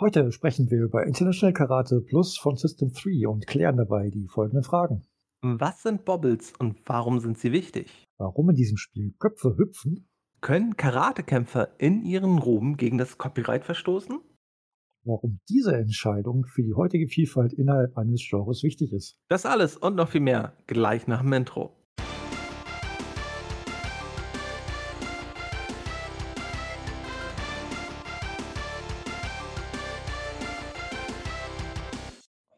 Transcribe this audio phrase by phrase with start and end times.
[0.00, 4.64] Heute sprechen wir über International Karate Plus von System 3 und klären dabei die folgenden
[4.64, 5.02] Fragen.
[5.42, 8.08] Was sind Bobbles und warum sind sie wichtig?
[8.16, 10.08] Warum in diesem Spiel Köpfe hüpfen?
[10.40, 14.20] Können Karatekämpfer in ihren Roben gegen das Copyright verstoßen?
[15.04, 19.18] Warum diese Entscheidung für die heutige Vielfalt innerhalb eines Genres wichtig ist.
[19.28, 21.76] Das alles und noch viel mehr gleich nach dem Intro.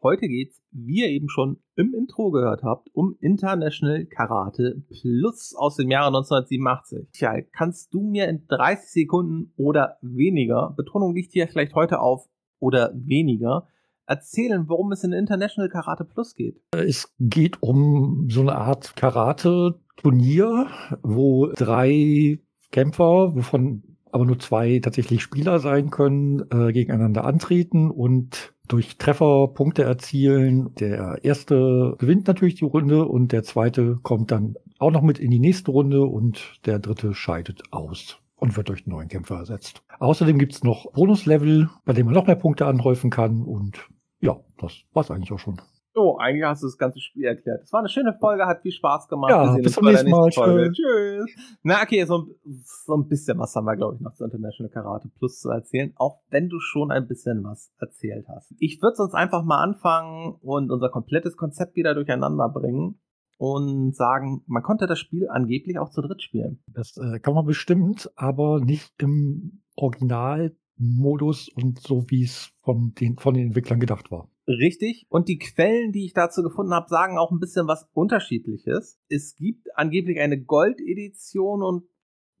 [0.03, 5.77] Heute geht's, wie ihr eben schon im Intro gehört habt, um International Karate Plus aus
[5.77, 7.07] dem Jahre 1987.
[7.13, 12.27] Tja, kannst du mir in 30 Sekunden oder weniger, Betonung liegt hier vielleicht heute auf
[12.59, 13.69] oder weniger,
[14.05, 16.59] erzählen, worum es in International Karate Plus geht?
[16.75, 20.67] Es geht um so eine Art Karate-Turnier,
[21.01, 22.41] wo drei
[22.73, 29.47] Kämpfer, wovon aber nur zwei tatsächlich Spieler sein können, äh, gegeneinander antreten und durch Treffer
[29.47, 30.73] Punkte erzielen.
[30.75, 35.31] Der erste gewinnt natürlich die Runde und der zweite kommt dann auch noch mit in
[35.31, 39.83] die nächste Runde und der dritte scheidet aus und wird durch einen neuen Kämpfer ersetzt.
[39.99, 43.87] Außerdem gibt's noch Bonuslevel, bei dem man noch mehr Punkte anhäufen kann und
[44.19, 45.61] ja, das war's eigentlich auch schon.
[45.95, 47.61] Oh, eigentlich hast du das ganze Spiel erklärt.
[47.63, 49.29] Es war eine schöne Folge, hat viel Spaß gemacht.
[49.29, 50.29] Ja, bis zum nächsten Mal.
[50.29, 51.29] Tschüss.
[51.61, 55.09] Na, okay, so, so ein bisschen was haben wir, glaube ich, noch zu International Karate
[55.17, 58.53] Plus zu erzählen, auch wenn du schon ein bisschen was erzählt hast.
[58.59, 62.99] Ich würde sonst einfach mal anfangen und unser komplettes Konzept wieder durcheinander bringen
[63.37, 66.63] und sagen, man konnte das Spiel angeblich auch zu dritt spielen.
[66.67, 73.17] Das äh, kann man bestimmt, aber nicht im Originalmodus und so, wie es von den,
[73.17, 74.29] von den Entwicklern gedacht war.
[74.47, 75.05] Richtig.
[75.09, 78.99] Und die Quellen, die ich dazu gefunden habe, sagen auch ein bisschen was Unterschiedliches.
[79.09, 81.83] Es gibt angeblich eine Gold-Edition und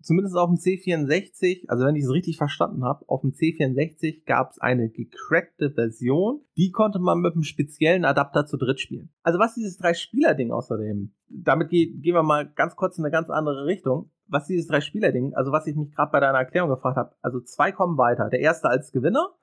[0.01, 4.51] zumindest auf dem C64, also wenn ich es richtig verstanden habe, auf dem C64 gab
[4.51, 6.41] es eine gecrackte Version.
[6.57, 9.09] Die konnte man mit einem speziellen Adapter zu dritt spielen.
[9.23, 13.29] Also was dieses Drei-Spieler-Ding außerdem, damit ge gehen wir mal ganz kurz in eine ganz
[13.29, 14.11] andere Richtung.
[14.27, 17.71] Was dieses Drei-Spieler-Ding, also was ich mich gerade bei deiner Erklärung gefragt habe, also zwei
[17.71, 18.29] kommen weiter.
[18.29, 19.33] Der erste als Gewinner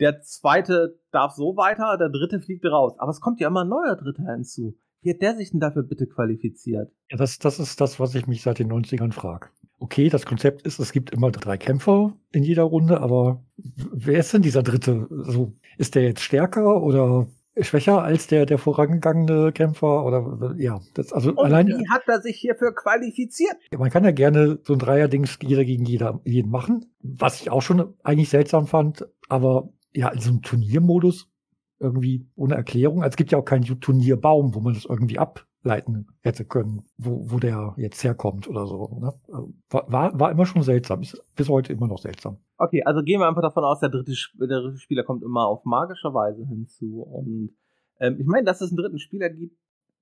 [0.00, 2.98] der zweite darf so weiter, der dritte fliegt raus.
[2.98, 4.76] Aber es kommt ja immer ein neuer Dritter hinzu.
[5.02, 6.90] Wie hat der sich denn dafür bitte qualifiziert?
[7.10, 9.48] Ja, das, das ist das, was ich mich seit den 90ern frage.
[9.78, 14.34] Okay, das Konzept ist, es gibt immer drei Kämpfer in jeder Runde, aber wer ist
[14.34, 15.08] denn dieser Dritte?
[15.10, 17.28] Also, ist der jetzt stärker oder
[17.58, 21.68] schwächer als der, der vorangegangene Kämpfer oder ja, das also Und allein.
[21.68, 23.56] Wie hat er sich hierfür qualifiziert?
[23.76, 27.62] Man kann ja gerne so ein Dreierdings jeder gegen jeder, jeden machen, was ich auch
[27.62, 31.30] schon eigentlich seltsam fand, aber ja, in so einem Turniermodus
[31.78, 33.02] irgendwie ohne Erklärung.
[33.02, 37.30] Also es gibt ja auch keinen Turnierbaum, wo man das irgendwie ableiten hätte können, wo,
[37.30, 38.98] wo der jetzt herkommt oder so.
[39.00, 39.12] Ne?
[39.32, 42.38] Also war, war immer schon seltsam, ist bis heute immer noch seltsam.
[42.58, 45.64] Okay, also gehen wir einfach davon aus, der dritte, der dritte Spieler kommt immer auf
[45.64, 47.02] magische Weise hinzu.
[47.02, 47.56] Und
[47.98, 49.56] ähm, ich meine, dass es einen dritten Spieler gibt,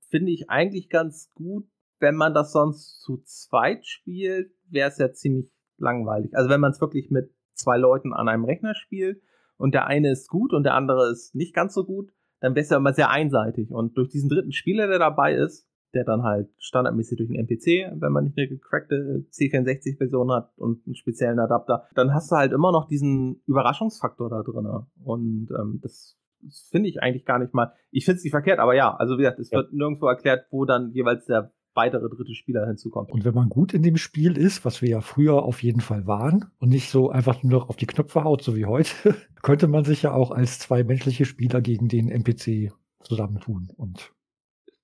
[0.09, 1.69] finde ich eigentlich ganz gut.
[2.01, 6.37] Wenn man das sonst zu zweit spielt, wäre es ja ziemlich langweilig.
[6.37, 9.21] Also wenn man es wirklich mit zwei Leuten an einem Rechner spielt,
[9.59, 12.11] und der eine ist gut und der andere ist nicht ganz so gut,
[12.41, 13.71] dann wäre es ja immer sehr einseitig.
[13.71, 18.01] Und durch diesen dritten Spieler, der dabei ist, der dann halt standardmäßig durch einen NPC,
[18.01, 22.53] wenn man nicht eine gecrackte C64-Version hat und einen speziellen Adapter, dann hast du halt
[22.53, 24.67] immer noch diesen Überraschungsfaktor da drin.
[25.03, 27.73] Und ähm, das, das finde ich eigentlich gar nicht mal.
[27.91, 29.59] Ich finde es nicht verkehrt, aber ja, also wie gesagt, es ja.
[29.59, 33.13] wird nirgendwo erklärt, wo dann jeweils der weitere dritte Spieler hinzukommt.
[33.13, 36.07] Und wenn man gut in dem Spiel ist, was wir ja früher auf jeden Fall
[36.07, 38.91] waren und nicht so einfach nur noch auf die Knöpfe haut, so wie heute,
[39.43, 44.13] könnte man sich ja auch als zwei menschliche Spieler gegen den NPC zusammentun und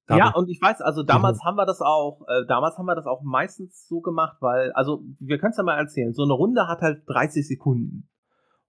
[0.06, 3.06] ja, und ich weiß, also damals haben wir das auch, äh, damals haben wir das
[3.06, 6.69] auch meistens so gemacht, weil, also wir können es ja mal erzählen, so eine Runde
[6.69, 8.11] hat halt 30 Sekunden.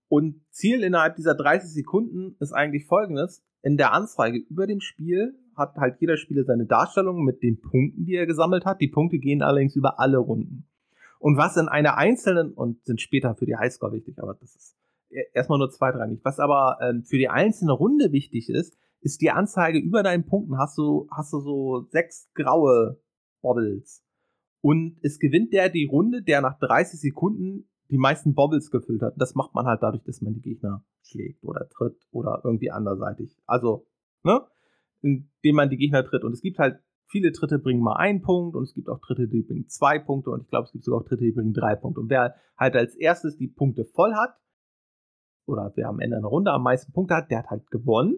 [0.07, 3.43] Und Ziel innerhalb dieser 30 Sekunden ist eigentlich folgendes.
[3.61, 8.05] In der Anzeige über dem Spiel hat halt jeder Spieler seine Darstellung mit den Punkten,
[8.05, 8.81] die er gesammelt hat.
[8.81, 10.67] Die Punkte gehen allerdings über alle Runden.
[11.19, 14.75] Und was in einer einzelnen, und sind später für die Highscore wichtig, aber das ist
[15.09, 16.19] e-, erstmal nur zweitrangig.
[16.23, 20.57] Was aber ähm, für die einzelne Runde wichtig ist, ist die Anzeige über deinen Punkten
[20.57, 22.99] hast du, hast du so sechs graue
[23.41, 24.03] Bobbles.
[24.61, 29.13] Und es gewinnt der die Runde, der nach 30 Sekunden die meisten Bobbles gefüllt hat.
[29.17, 33.37] Das macht man halt dadurch, dass man die Gegner schlägt oder tritt oder irgendwie anderseitig.
[33.45, 33.85] Also,
[34.23, 34.41] ne?
[35.05, 36.23] Indem man die Gegner tritt.
[36.23, 39.27] Und es gibt halt viele Tritte bringen mal einen Punkt und es gibt auch Tritte,
[39.27, 41.75] die bringen zwei Punkte und ich glaube, es gibt sogar auch Tritte, die bringen drei
[41.75, 42.01] Punkte.
[42.01, 44.35] Und wer halt als erstes die Punkte voll hat,
[45.45, 48.17] oder wer am Ende einer Runde am meisten Punkte hat, der hat halt gewonnen.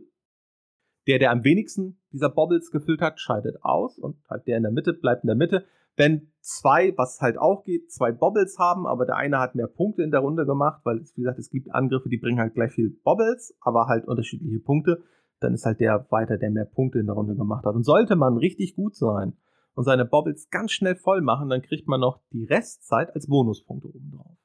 [1.07, 4.71] Der, der am wenigsten dieser Bobbles gefüllt hat, scheidet aus und halt der in der
[4.71, 5.65] Mitte bleibt in der Mitte.
[5.97, 10.03] wenn zwei, was halt auch geht, zwei Bobbles haben, aber der eine hat mehr Punkte
[10.03, 12.91] in der Runde gemacht, weil, wie gesagt, es gibt Angriffe, die bringen halt gleich viel
[13.03, 15.03] Bobbles, aber halt unterschiedliche Punkte,
[15.39, 17.75] dann ist halt der weiter, der mehr Punkte in der Runde gemacht hat.
[17.75, 19.33] Und sollte man richtig gut sein
[19.75, 23.87] und seine Bobbles ganz schnell voll machen, dann kriegt man noch die Restzeit als Bonuspunkte
[23.89, 24.37] oben drauf.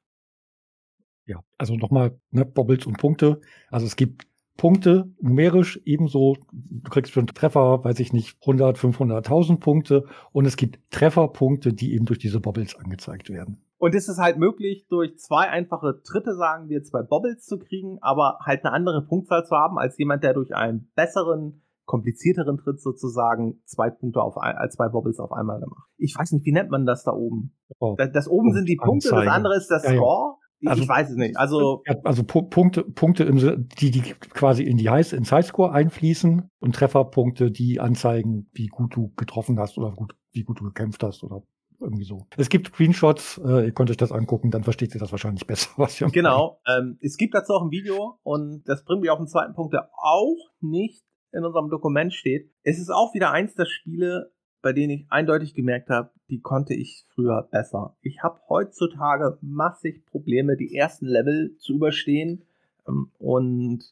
[1.24, 3.40] Ja, also nochmal, ne, Bobbles und Punkte.
[3.70, 6.36] Also es gibt Punkte, numerisch ebenso.
[6.52, 10.04] Du kriegst für einen Treffer, weiß ich nicht, 100, 500, 1000 Punkte.
[10.32, 13.62] Und es gibt Trefferpunkte, die eben durch diese Bobbles angezeigt werden.
[13.82, 17.98] Und es ist halt möglich, durch zwei einfache Tritte, sagen wir, zwei Bobbles zu kriegen,
[18.00, 22.80] aber halt eine andere Punktzahl zu haben, als jemand, der durch einen besseren, komplizierteren Tritt
[22.80, 25.88] sozusagen zwei Punkte auf ein, als zwei Bobbles auf einmal gemacht.
[25.96, 27.56] Ich weiß nicht, wie nennt man das da oben?
[27.80, 30.36] Oh, das, das oben sind die Punkte, das andere ist das Score.
[30.60, 30.70] Ja.
[30.70, 31.36] Also, ich weiß es nicht.
[31.36, 36.74] Also, also Punkte, Punkte, im, die, die quasi in die High, ins Highscore einfließen und
[36.76, 41.24] Trefferpunkte, die anzeigen, wie gut du getroffen hast oder gut, wie gut du gekämpft hast
[41.24, 41.42] oder
[41.82, 42.26] irgendwie so.
[42.36, 45.70] Es gibt Screenshots, äh, ihr könnt euch das angucken, dann versteht ihr das wahrscheinlich besser,
[45.76, 46.60] was wir Genau.
[46.66, 49.74] Ähm, es gibt dazu auch ein Video und das bringt mich auf den zweiten Punkt,
[49.74, 52.50] der auch nicht in unserem Dokument steht.
[52.62, 56.74] Es ist auch wieder eins der Spiele, bei denen ich eindeutig gemerkt habe, die konnte
[56.74, 57.96] ich früher besser.
[58.00, 62.44] Ich habe heutzutage massig Probleme, die ersten Level zu überstehen.
[62.86, 63.84] Ähm, und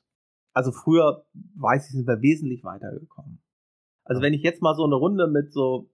[0.52, 1.24] also früher,
[1.56, 3.40] weiß ich, sind wir wesentlich weitergekommen.
[4.04, 5.90] Also wenn ich jetzt mal so eine Runde mit so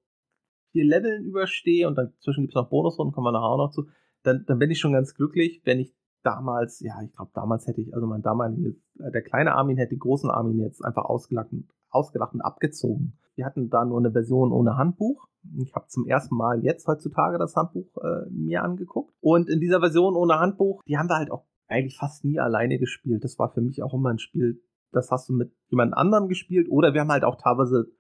[0.77, 3.71] vier Leveln überstehe und dann zwischen gibt es noch Bonusrunden, kommen wir nachher auch noch
[3.71, 3.87] zu,
[4.23, 7.81] dann, dann bin ich schon ganz glücklich, wenn ich damals, ja, ich glaube, damals hätte
[7.81, 11.49] ich, also mein damaliges, äh, der kleine Armin hätte den großen Armin jetzt einfach ausgelacht,
[11.89, 13.19] ausgelacht und abgezogen.
[13.37, 15.29] Wir hatten da nur eine Version ohne Handbuch.
[15.59, 19.15] Ich habe zum ersten Mal jetzt heutzutage das Handbuch äh, mir angeguckt.
[19.21, 22.79] Und in dieser Version ohne Handbuch, die haben wir halt auch eigentlich fast nie alleine
[22.79, 23.25] gespielt.
[23.25, 24.63] Das war für mich auch immer ein Spiel,
[24.93, 26.69] das hast du mit jemand anderem gespielt.
[26.71, 27.93] Oder wir haben halt auch teilweise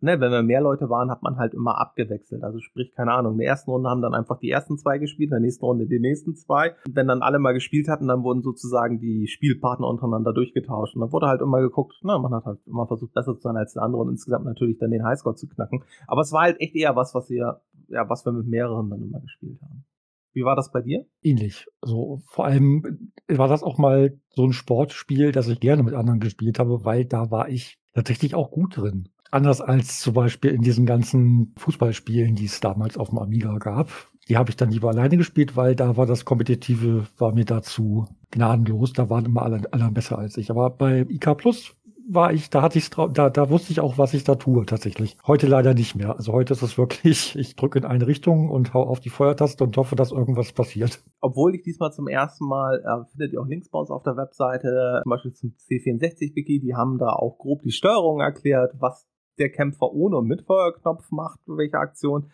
[0.00, 2.42] ne, wenn wir mehr Leute waren, hat man halt immer abgewechselt.
[2.42, 5.28] Also sprich, keine Ahnung, in der ersten Runde haben dann einfach die ersten zwei gespielt,
[5.28, 6.74] in der nächsten Runde die nächsten zwei.
[6.86, 10.94] Und wenn dann alle mal gespielt hatten, dann wurden sozusagen die Spielpartner untereinander durchgetauscht.
[10.94, 13.56] Und dann wurde halt immer geguckt, na, man hat halt immer versucht, besser zu sein
[13.56, 15.82] als der andere und insgesamt natürlich dann den Highscore zu knacken.
[16.06, 19.02] Aber es war halt echt eher was, was wir, ja, was wir mit mehreren dann
[19.02, 19.84] immer gespielt haben.
[20.32, 21.04] Wie war das bei dir?
[21.22, 21.66] Ähnlich.
[21.82, 26.20] So, vor allem war das auch mal so ein Sportspiel, das ich gerne mit anderen
[26.20, 29.08] gespielt habe, weil da war ich tatsächlich auch gut drin.
[29.30, 33.90] Anders als zum Beispiel in diesen ganzen Fußballspielen, die es damals auf dem Amiga gab.
[34.28, 38.06] Die habe ich dann lieber alleine gespielt, weil da war das Kompetitive, war mir dazu
[38.30, 38.92] gnadenlos.
[38.92, 40.50] Da waren immer alle, alle besser als ich.
[40.50, 41.74] Aber bei IK Plus
[42.10, 45.16] war ich, da hatte ich da, da wusste ich auch, was ich da tue tatsächlich.
[45.26, 46.16] Heute leider nicht mehr.
[46.16, 49.64] Also heute ist es wirklich, ich drücke in eine Richtung und hau auf die Feuertaste
[49.64, 51.02] und hoffe, dass irgendwas passiert.
[51.20, 54.16] Obwohl ich diesmal zum ersten Mal, äh, findet ihr auch Links bei uns auf der
[54.16, 59.06] Webseite, zum Beispiel zum C64-Wiki, die haben da auch grob die Steuerung erklärt, was
[59.38, 62.30] der Kämpfer ohne und mit Feuerknopf macht, welche Aktion.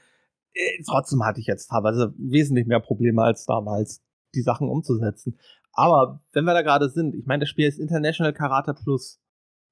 [0.53, 4.03] Äh, trotzdem hatte ich jetzt teilweise wesentlich mehr Probleme als damals,
[4.35, 5.39] die Sachen umzusetzen.
[5.73, 9.21] Aber wenn wir da gerade sind, ich meine, das Spiel ist International Karate Plus.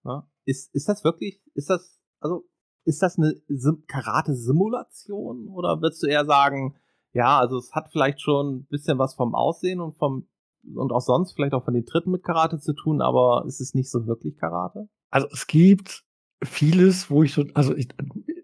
[0.04, 0.28] Ja?
[0.44, 2.44] Ist, ist das wirklich, ist das, also,
[2.84, 5.48] ist das eine Sim Karate-Simulation?
[5.48, 6.76] Oder würdest du eher sagen,
[7.12, 10.26] ja, also es hat vielleicht schon ein bisschen was vom Aussehen und vom
[10.74, 13.74] und auch sonst vielleicht auch von den Tritten mit Karate zu tun, aber ist es
[13.74, 14.88] nicht so wirklich Karate?
[15.10, 16.04] Also es gibt
[16.42, 17.88] vieles, wo ich so, also ich,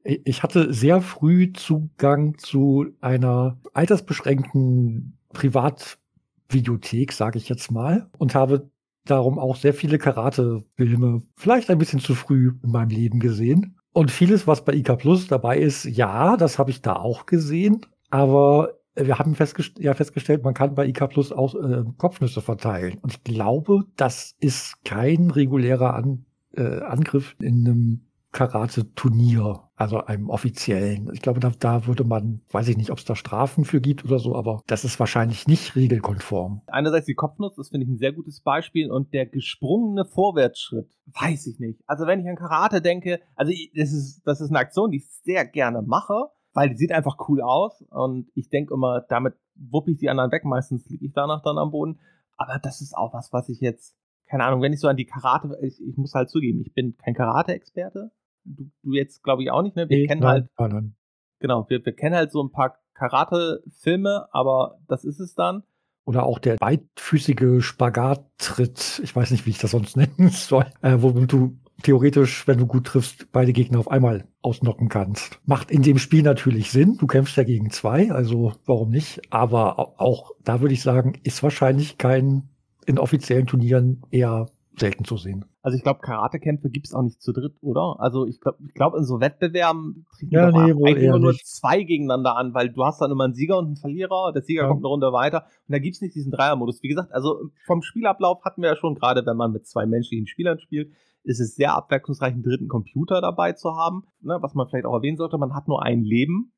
[0.04, 8.70] ich hatte sehr früh Zugang zu einer altersbeschränkten Privatvideothek, sage ich jetzt mal, und habe
[9.04, 13.76] darum auch sehr viele Karate-Filme vielleicht ein bisschen zu früh in meinem Leben gesehen.
[13.93, 17.81] Und vieles, was bei IK Plus dabei ist, ja, das habe ich da auch gesehen,
[18.10, 22.98] aber wir haben festgest ja festgestellt, man kann bei IK Plus auch äh, Kopfnüsse verteilen.
[23.00, 26.24] Und ich glaube, das ist kein regulärer An
[26.58, 31.10] äh, Angriff in einem Karate-Turnier, also einem offiziellen.
[31.15, 34.05] Ich glaube, da, da würde man, weiß ich nicht, ob es da Strafen für gibt
[34.05, 36.60] oder so, aber das ist wahrscheinlich nicht regelkonform.
[36.67, 41.46] Einerseits die Kopfnuss, das finde ich ein sehr gutes Beispiel und der gesprungene Vorwärtsschritt, weiß
[41.46, 41.81] ich nicht.
[41.86, 45.08] Also wenn ich an Karate denke, also das ist, das ist eine Aktion, die ich
[45.24, 49.93] sehr gerne mache, weil die sieht einfach cool aus und ich denke immer, damit wuppe
[49.93, 51.98] ich die anderen weg, meistens liege ich danach dann am Boden.
[52.36, 53.96] Aber das ist auch was, was ich jetzt
[54.29, 56.97] keine Ahnung, wenn ich so an die Karate, ich, ich muss halt zugeben, ich bin
[56.97, 58.11] kein Karate-Experte.
[58.44, 59.89] Du, du jetzt, glaube ich, auch nicht, ne?
[59.89, 60.73] Wir nee, kennen nein, halt.
[60.73, 60.94] Nein.
[61.41, 65.63] Genau, wir, wir kennen halt so ein paar Karate-Filme, aber das ist es dann.
[66.05, 70.97] Oder auch der beidfüßige Spagattritt, ich weiß nicht, wie ich das sonst nennen soll, äh,
[70.99, 75.41] wo du theoretisch, wenn du gut triffst, beide Gegner auf einmal ausnocken kannst.
[75.44, 76.97] Macht in dem Spiel natürlich Sinn.
[76.99, 79.20] Du kämpfst ja gegen zwei, also warum nicht?
[79.31, 82.49] Aber auch da würde ich sagen, ist wahrscheinlich kein
[82.88, 84.46] in offiziellen Turnieren eher
[84.78, 85.44] selten zu sehen.
[85.60, 87.96] Also ich glaube, Karatekämpfe gibt es auch nicht zu dritt, oder?
[87.98, 91.82] Also ich glaube, ich glaub, in so Wettbewerben treten ja, nee, eigentlich immer nur zwei
[91.82, 94.68] gegeneinander an, weil du hast dann immer einen Sieger und einen Verlierer, der Sieger ja.
[94.68, 96.82] kommt eine Runde weiter und da gibt es nicht diesen Dreiermodus.
[96.82, 100.26] Wie gesagt, also vom Spielablauf hatten wir ja schon, gerade wenn man mit zwei menschlichen
[100.26, 100.92] Spielern spielt,
[101.24, 104.04] ist es sehr abwechslungsreich, einen dritten Computer dabei zu haben.
[104.22, 106.52] Ne, was man vielleicht auch erwähnen sollte, man hat nur ein Leben.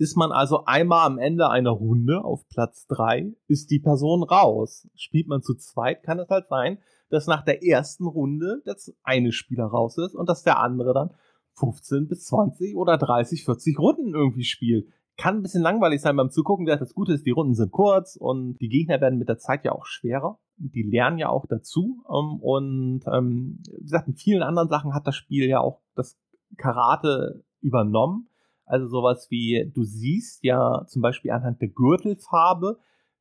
[0.00, 4.88] Ist man also einmal am Ende einer Runde auf Platz drei, ist die Person raus.
[4.94, 6.78] Spielt man zu zweit, kann es halt sein,
[7.10, 11.10] dass nach der ersten Runde das eine Spieler raus ist und dass der andere dann
[11.58, 14.88] 15 bis 20 oder 30, 40 Runden irgendwie spielt.
[15.18, 16.64] Kann ein bisschen langweilig sein beim Zugucken.
[16.64, 19.72] Das Gute ist, die Runden sind kurz und die Gegner werden mit der Zeit ja
[19.72, 20.38] auch schwerer.
[20.56, 22.02] Die lernen ja auch dazu.
[22.08, 26.18] Ähm, und ähm, wie gesagt, in vielen anderen Sachen hat das Spiel ja auch das
[26.56, 28.29] Karate übernommen.
[28.70, 32.78] Also sowas wie, du siehst ja zum Beispiel anhand der Gürtelfarbe,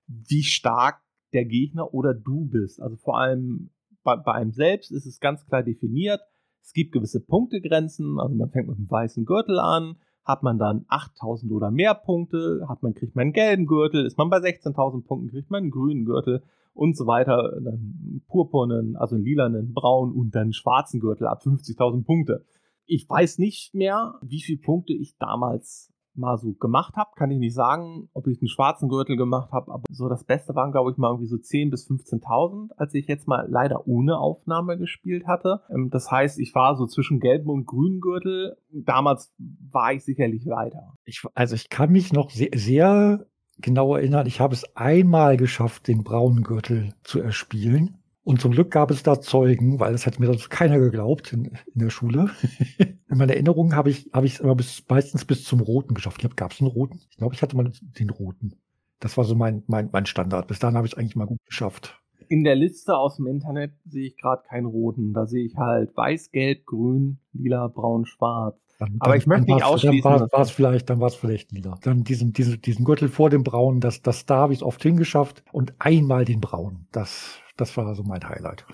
[0.07, 1.01] wie stark
[1.33, 2.81] der Gegner oder du bist.
[2.81, 3.69] Also vor allem
[4.03, 6.21] bei, bei einem selbst ist es ganz klar definiert.
[6.61, 10.85] Es gibt gewisse Punktegrenzen, also man fängt mit einem weißen Gürtel an, hat man dann
[10.87, 15.05] 8000 oder mehr Punkte, hat man, kriegt man einen gelben Gürtel, ist man bei 16.000
[15.05, 20.13] Punkten, kriegt man einen grünen Gürtel und so weiter, dann purpurnen, also einen lilanen, braunen
[20.13, 22.45] und dann einen schwarzen Gürtel ab 50.000 Punkte.
[22.91, 27.38] Ich weiß nicht mehr, wie viele Punkte ich damals mal so gemacht habe, kann ich
[27.38, 30.91] nicht sagen, ob ich einen schwarzen Gürtel gemacht habe, aber so das Beste waren, glaube
[30.91, 35.27] ich, mal irgendwie so 10.000 bis 15.000, als ich jetzt mal leider ohne Aufnahme gespielt
[35.27, 35.62] hatte.
[35.69, 38.58] Ähm, das heißt, ich war so zwischen gelben und grünen Gürtel.
[38.72, 40.96] Damals war ich sicherlich weiter.
[41.05, 43.27] Ich, also ich kann mich noch sehr, sehr
[43.62, 47.98] genau erinnern, ich habe es einmal geschafft, den braunen Gürtel zu erspielen.
[48.29, 51.45] Und zum Glück gab es da Zeugen, weil das hat mir sonst keiner geglaubt in,
[51.45, 52.29] in der Schule.
[52.77, 56.21] in meiner Erinnerung habe ich habe ich es immer bis meistens bis zum roten geschafft.
[56.38, 57.00] Gab es einen roten?
[57.09, 58.53] Ich glaube, ich hatte mal den roten.
[59.00, 60.48] Das war so mein mein mein Standard.
[60.48, 62.00] Bis dahin habe ich es eigentlich mal gut geschafft.
[62.27, 65.12] In der Liste aus dem Internet sehe ich gerade keinen roten.
[65.13, 68.62] Da sehe ich halt weiß, gelb, grün, lila, braun, schwarz.
[68.77, 70.03] Dann, Aber ich möchte nicht ausschließen.
[70.03, 71.79] Dann war es vielleicht, dann war es vielleicht lila.
[71.81, 74.83] Dann diesen, diesen, diesen Gürtel vor dem Braun, das, das da habe ich es oft
[74.83, 76.86] hingeschafft und einmal den Braun.
[76.91, 78.65] Das das war so mein Highlight.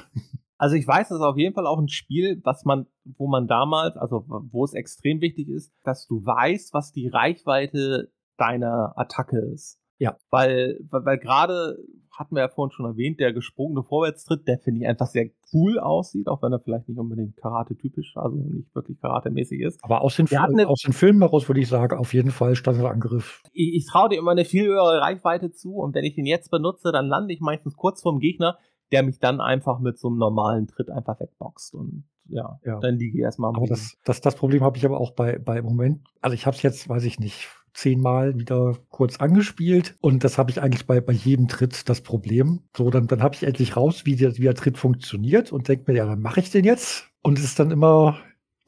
[0.58, 3.46] Also ich weiß, das ist auf jeden Fall auch ein Spiel, was man, wo man
[3.46, 9.38] damals, also wo es extrem wichtig ist, dass du weißt, was die Reichweite deiner Attacke
[9.38, 9.82] ist.
[9.98, 10.18] Ja.
[10.30, 11.78] Weil, weil, weil gerade
[12.12, 15.80] hatten wir ja vorhin schon erwähnt, der gesprungene Vorwärtstritt, der finde ich einfach sehr cool
[15.80, 19.84] aussieht, auch wenn er vielleicht nicht unbedingt Karate-typisch, also nicht wirklich Karate-mäßig ist.
[19.84, 23.42] Aber aus den, eine, aus den Filmen heraus würde ich sagen, auf jeden Fall Standardangriff.
[23.52, 26.52] Ich, ich traue dir immer eine viel höhere Reichweite zu und wenn ich den jetzt
[26.52, 28.58] benutze, dann lande ich meistens kurz vorm Gegner,
[28.92, 32.80] der mich dann einfach mit so einem normalen Tritt einfach wegboxt und ja, ja.
[32.80, 35.38] dann liege ich erstmal am Aber das, das, das Problem habe ich aber auch bei,
[35.38, 40.24] bei Moment, also ich habe es jetzt, weiß ich nicht, zehnmal wieder kurz angespielt und
[40.24, 42.62] das habe ich eigentlich bei, bei jedem Tritt das Problem.
[42.76, 45.92] So, dann, dann habe ich endlich raus, wie der, wie der Tritt funktioniert und denke
[45.92, 47.10] mir, ja, dann mache ich den jetzt.
[47.22, 48.18] Und es ist dann immer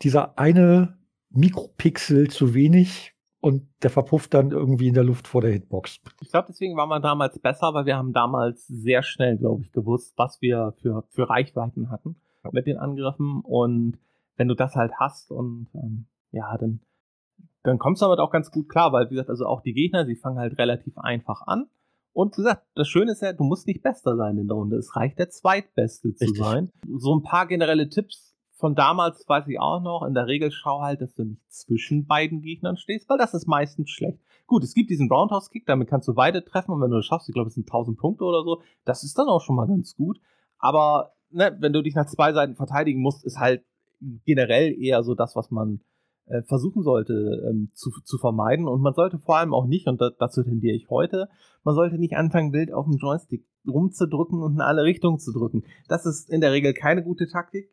[0.02, 0.98] dieser eine
[1.30, 3.14] Mikropixel zu wenig,
[3.48, 6.02] und der verpufft dann irgendwie in der Luft vor der Hitbox.
[6.22, 9.72] Ich glaube, deswegen war man damals besser, weil wir haben damals sehr schnell, glaube ich,
[9.72, 12.50] gewusst, was wir für, für Reichweiten hatten ja.
[12.52, 13.42] mit den Angriffen.
[13.44, 13.98] Und
[14.36, 16.82] wenn du das halt hast und ähm, ja, dann,
[17.64, 20.06] dann kommst du damit auch ganz gut klar, weil, wie gesagt, also auch die Gegner,
[20.06, 21.68] sie fangen halt relativ einfach an.
[22.12, 24.76] Und wie gesagt, das Schöne ist ja, du musst nicht Bester sein in der Runde.
[24.76, 26.44] Es reicht der Zweitbeste zu Richtig.
[26.44, 26.70] sein.
[26.98, 30.82] So ein paar generelle Tipps von damals weiß ich auch noch, in der Regel schau
[30.82, 34.20] halt, dass du nicht zwischen beiden Gegnern stehst, weil das ist meistens schlecht.
[34.48, 37.30] Gut, es gibt diesen Roundhouse-Kick, damit kannst du beide treffen und wenn du das schaffst,
[37.30, 39.96] ich glaube, es sind 1000 Punkte oder so, das ist dann auch schon mal ganz
[39.96, 40.20] gut.
[40.58, 43.64] Aber ne, wenn du dich nach zwei Seiten verteidigen musst, ist halt
[44.26, 45.82] generell eher so das, was man
[46.26, 47.14] äh, versuchen sollte
[47.48, 48.68] ähm, zu, zu vermeiden.
[48.68, 51.30] Und man sollte vor allem auch nicht, und da, dazu tendiere ich heute,
[51.64, 55.64] man sollte nicht anfangen, wild auf dem Joystick rumzudrücken und in alle Richtungen zu drücken.
[55.88, 57.70] Das ist in der Regel keine gute Taktik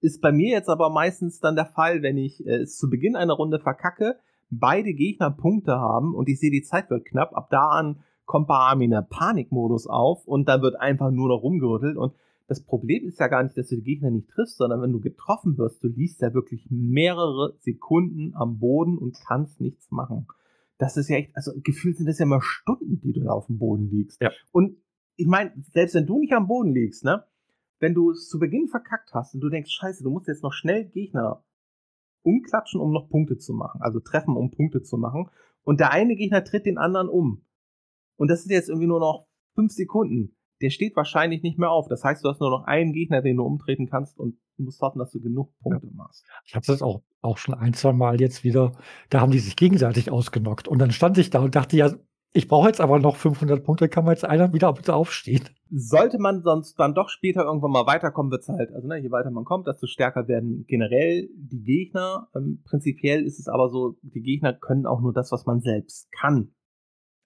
[0.00, 3.16] ist bei mir jetzt aber meistens dann der Fall, wenn ich äh, es zu Beginn
[3.16, 4.16] einer Runde verkacke,
[4.50, 7.36] beide Gegner Punkte haben und ich sehe, die Zeit wird knapp.
[7.36, 11.42] Ab da an kommt bei Armin der Panikmodus auf und dann wird einfach nur noch
[11.42, 11.96] rumgerüttelt.
[11.96, 12.14] Und
[12.46, 15.00] das Problem ist ja gar nicht, dass du die Gegner nicht triffst, sondern wenn du
[15.00, 20.26] getroffen wirst, du liegst ja wirklich mehrere Sekunden am Boden und kannst nichts machen.
[20.78, 23.46] Das ist ja echt, also gefühlt sind das ja immer Stunden, die du da auf
[23.46, 24.20] dem Boden liegst.
[24.22, 24.30] Ja.
[24.52, 24.76] Und
[25.16, 27.24] ich meine, selbst wenn du nicht am Boden liegst, ne,
[27.80, 30.52] wenn du es zu Beginn verkackt hast und du denkst, scheiße, du musst jetzt noch
[30.52, 31.44] schnell Gegner
[32.22, 35.30] umklatschen, um noch Punkte zu machen, also treffen, um Punkte zu machen,
[35.62, 37.44] und der eine Gegner tritt den anderen um.
[38.16, 40.36] Und das ist jetzt irgendwie nur noch fünf Sekunden.
[40.60, 41.88] Der steht wahrscheinlich nicht mehr auf.
[41.88, 44.98] Das heißt, du hast nur noch einen Gegner, den du umtreten kannst und musst hoffen,
[44.98, 45.92] dass du genug Punkte ja.
[45.94, 46.26] machst.
[46.44, 48.72] Ich habe das auch, auch schon ein, zwei Mal jetzt wieder,
[49.10, 50.66] da haben die sich gegenseitig ausgenockt.
[50.66, 51.92] Und dann stand ich da und dachte, ja,
[52.32, 55.48] Ich brauche jetzt aber noch 500 Punkte, kann man jetzt einer wieder bitte aufstehen?
[55.70, 59.10] Sollte man sonst dann doch später irgendwann mal weiterkommen, wird es halt, also ne, je
[59.10, 62.28] weiter man kommt, desto stärker werden generell die Gegner.
[62.34, 66.12] Ähm, prinzipiell ist es aber so, die Gegner können auch nur das, was man selbst
[66.12, 66.54] kann.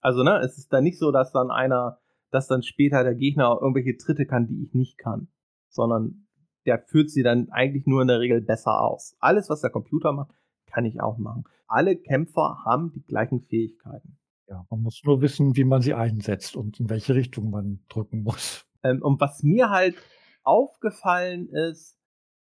[0.00, 1.98] Also, ne, es ist dann nicht so, dass dann einer,
[2.30, 5.28] dass dann später der Gegner irgendwelche Tritte kann, die ich nicht kann.
[5.68, 6.26] Sondern
[6.66, 9.16] der führt sie dann eigentlich nur in der Regel besser aus.
[9.20, 10.32] Alles, was der Computer macht,
[10.66, 11.44] kann ich auch machen.
[11.66, 14.18] Alle Kämpfer haben die gleichen Fähigkeiten.
[14.48, 18.22] Ja, man muss nur wissen, wie man sie einsetzt und in welche Richtung man drücken
[18.22, 18.66] muss.
[18.82, 19.96] Ähm, und was mir halt
[20.42, 21.96] aufgefallen ist,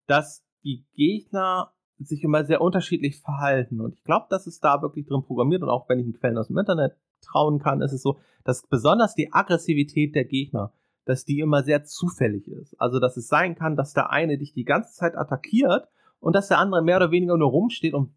[0.08, 3.80] dass die Gegner sich immer sehr unterschiedlich verhalten.
[3.80, 5.64] Und ich glaube, das ist da wirklich drin programmiert.
[5.64, 8.68] Und auch wenn ich in Quellen aus dem Internet trauen kann, ist es so, dass
[8.68, 10.74] besonders die Aggressivität der Gegner,
[11.06, 12.80] dass die immer sehr zufällig ist.
[12.80, 15.88] Also, dass es sein kann, dass der eine dich die ganze Zeit attackiert
[16.20, 18.14] und dass der andere mehr oder weniger nur rumsteht und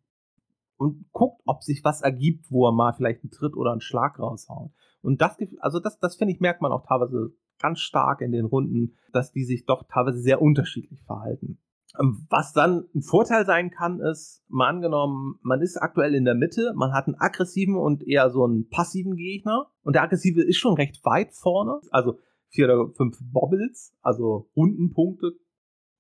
[0.79, 4.19] und guckt, ob sich was ergibt, wo er mal vielleicht einen Tritt oder einen Schlag
[4.19, 4.71] raushaut.
[5.03, 8.47] Und das, also das, das finde ich, merkt man auch teilweise ganz stark in den
[8.47, 11.59] Runden, dass die sich doch teilweise sehr unterschiedlich verhalten.
[12.29, 16.73] Was dann ein Vorteil sein kann, ist, mal angenommen, man ist aktuell in der Mitte,
[16.77, 20.75] man hat einen aggressiven und eher so einen passiven Gegner und der aggressive ist schon
[20.75, 22.19] recht weit vorne, also
[22.51, 25.33] vier oder fünf Bobbles, also Rundenpunkte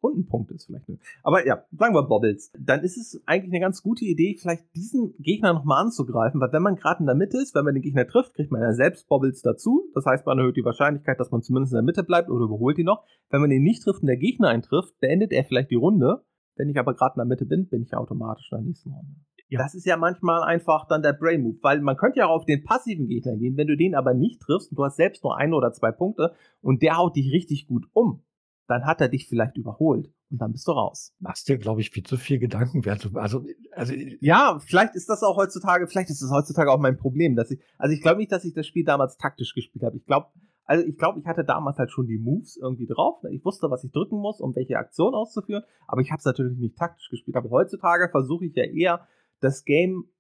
[0.02, 0.88] Rundenpunkt ist vielleicht.
[0.88, 1.02] Nicht.
[1.22, 2.52] Aber ja, sagen wir Bobbles.
[2.58, 6.62] Dann ist es eigentlich eine ganz gute Idee, vielleicht diesen Gegner nochmal anzugreifen, weil wenn
[6.62, 9.08] man gerade in der Mitte ist, wenn man den Gegner trifft, kriegt man ja selbst
[9.08, 9.90] Bobbles dazu.
[9.94, 12.78] Das heißt, man erhöht die Wahrscheinlichkeit, dass man zumindest in der Mitte bleibt oder überholt
[12.78, 13.04] ihn noch.
[13.30, 16.24] Wenn man ihn nicht trifft und der Gegner eintrifft, beendet er vielleicht die Runde.
[16.56, 19.12] Wenn ich aber gerade in der Mitte bin, bin ich automatisch in der nächsten Runde.
[19.50, 19.60] Ja.
[19.60, 22.44] Das ist ja manchmal einfach dann der Brain Move, weil man könnte ja auch auf
[22.44, 25.38] den passiven Gegner gehen, wenn du den aber nicht triffst und du hast selbst nur
[25.38, 28.22] ein oder zwei Punkte und der haut dich richtig gut um
[28.68, 31.14] dann hat er dich vielleicht überholt und dann bist du raus.
[31.18, 33.10] Machst dir, glaube ich, viel zu viel Gedanken wert.
[33.14, 37.34] Also, also ja, vielleicht ist das auch heutzutage, vielleicht ist das heutzutage auch mein Problem,
[37.34, 39.96] dass ich, also ich glaube nicht, dass ich das Spiel damals taktisch gespielt habe.
[39.96, 40.28] Ich glaube,
[40.64, 43.22] also ich glaube, ich hatte damals halt schon die Moves irgendwie drauf.
[43.30, 46.58] Ich wusste, was ich drücken muss, um welche Aktion auszuführen, aber ich habe es natürlich
[46.58, 47.38] nicht taktisch gespielt.
[47.38, 49.08] Aber heutzutage versuche ich ja eher
[49.40, 50.10] das Game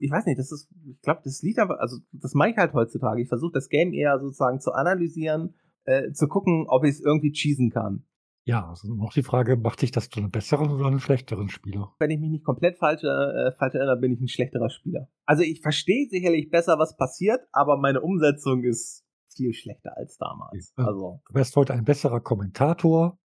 [0.00, 2.72] ich weiß nicht, das ist, ich glaube, das liegt aber, also das mache ich halt
[2.72, 3.20] heutzutage.
[3.20, 5.54] Ich versuche das Game eher sozusagen zu analysieren
[5.88, 8.04] äh, zu gucken, ob ich es irgendwie cheesen kann.
[8.44, 11.94] Ja, also noch die Frage, macht sich das zu einem besseren oder einem schlechteren Spieler?
[11.98, 15.08] Wenn ich mich nicht komplett falsch, äh, falsch erinnere, bin ich ein schlechterer Spieler.
[15.26, 20.72] Also ich verstehe sicherlich besser, was passiert, aber meine Umsetzung ist viel schlechter als damals.
[20.78, 20.86] Ja.
[20.86, 21.20] Also.
[21.28, 23.18] Du wärst heute ein besserer Kommentator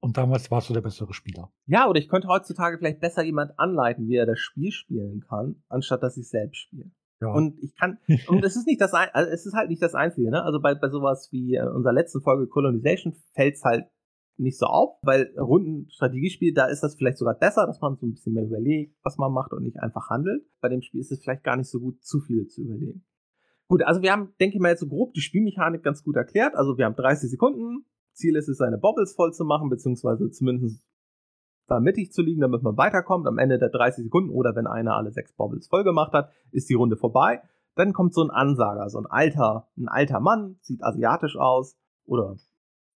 [0.00, 1.52] und damals warst du der bessere Spieler.
[1.66, 5.62] Ja, oder ich könnte heutzutage vielleicht besser jemand anleiten, wie er das Spiel spielen kann,
[5.68, 6.90] anstatt dass ich selbst spiele.
[7.20, 7.32] Ja.
[7.32, 10.30] Und ich kann, und es ist nicht das, also es ist halt nicht das Einzige,
[10.30, 10.42] ne?
[10.42, 13.84] Also bei, bei sowas wie äh, unserer letzten Folge Colonization fällt es halt
[14.38, 18.12] nicht so auf, weil Rundenstrategiespiel, da ist das vielleicht sogar besser, dass man so ein
[18.12, 20.44] bisschen mehr überlegt, was man macht und nicht einfach handelt.
[20.62, 23.04] Bei dem Spiel ist es vielleicht gar nicht so gut, zu viel zu überlegen.
[23.68, 26.54] Gut, also wir haben, denke ich mal, jetzt so grob die Spielmechanik ganz gut erklärt.
[26.54, 27.84] Also wir haben 30 Sekunden.
[28.14, 30.89] Ziel ist es, seine Bobbles voll zu machen, beziehungsweise zumindest
[31.70, 33.26] da mittig zu liegen, damit man weiterkommt.
[33.26, 36.68] Am Ende der 30 Sekunden oder wenn einer alle sechs Bobbles voll gemacht hat, ist
[36.68, 37.42] die Runde vorbei.
[37.76, 42.36] Dann kommt so ein Ansager, so ein alter, ein alter Mann, sieht asiatisch aus oder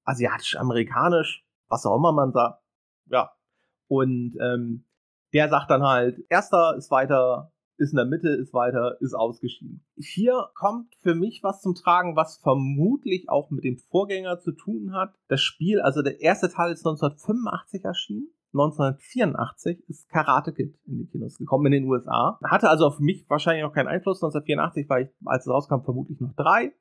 [0.05, 2.63] asiatisch-amerikanisch, was auch immer man sagt.
[3.07, 3.33] Ja.
[3.89, 4.87] Und ähm,
[5.33, 9.85] der sagt dann halt, erster ist weiter, ist in der Mitte, ist weiter, ist ausgeschieden.
[9.97, 14.93] Hier kommt für mich was zum Tragen, was vermutlich auch mit dem Vorgänger zu tun
[14.93, 15.15] hat.
[15.27, 21.07] Das Spiel, also der erste Teil ist 1985 erschienen 1984 ist Karate Kid in die
[21.07, 22.39] Kinos gekommen in den USA.
[22.45, 24.23] Hatte also auf mich wahrscheinlich noch keinen Einfluss.
[24.23, 26.73] 1984 war ich, als es rauskam, vermutlich noch drei.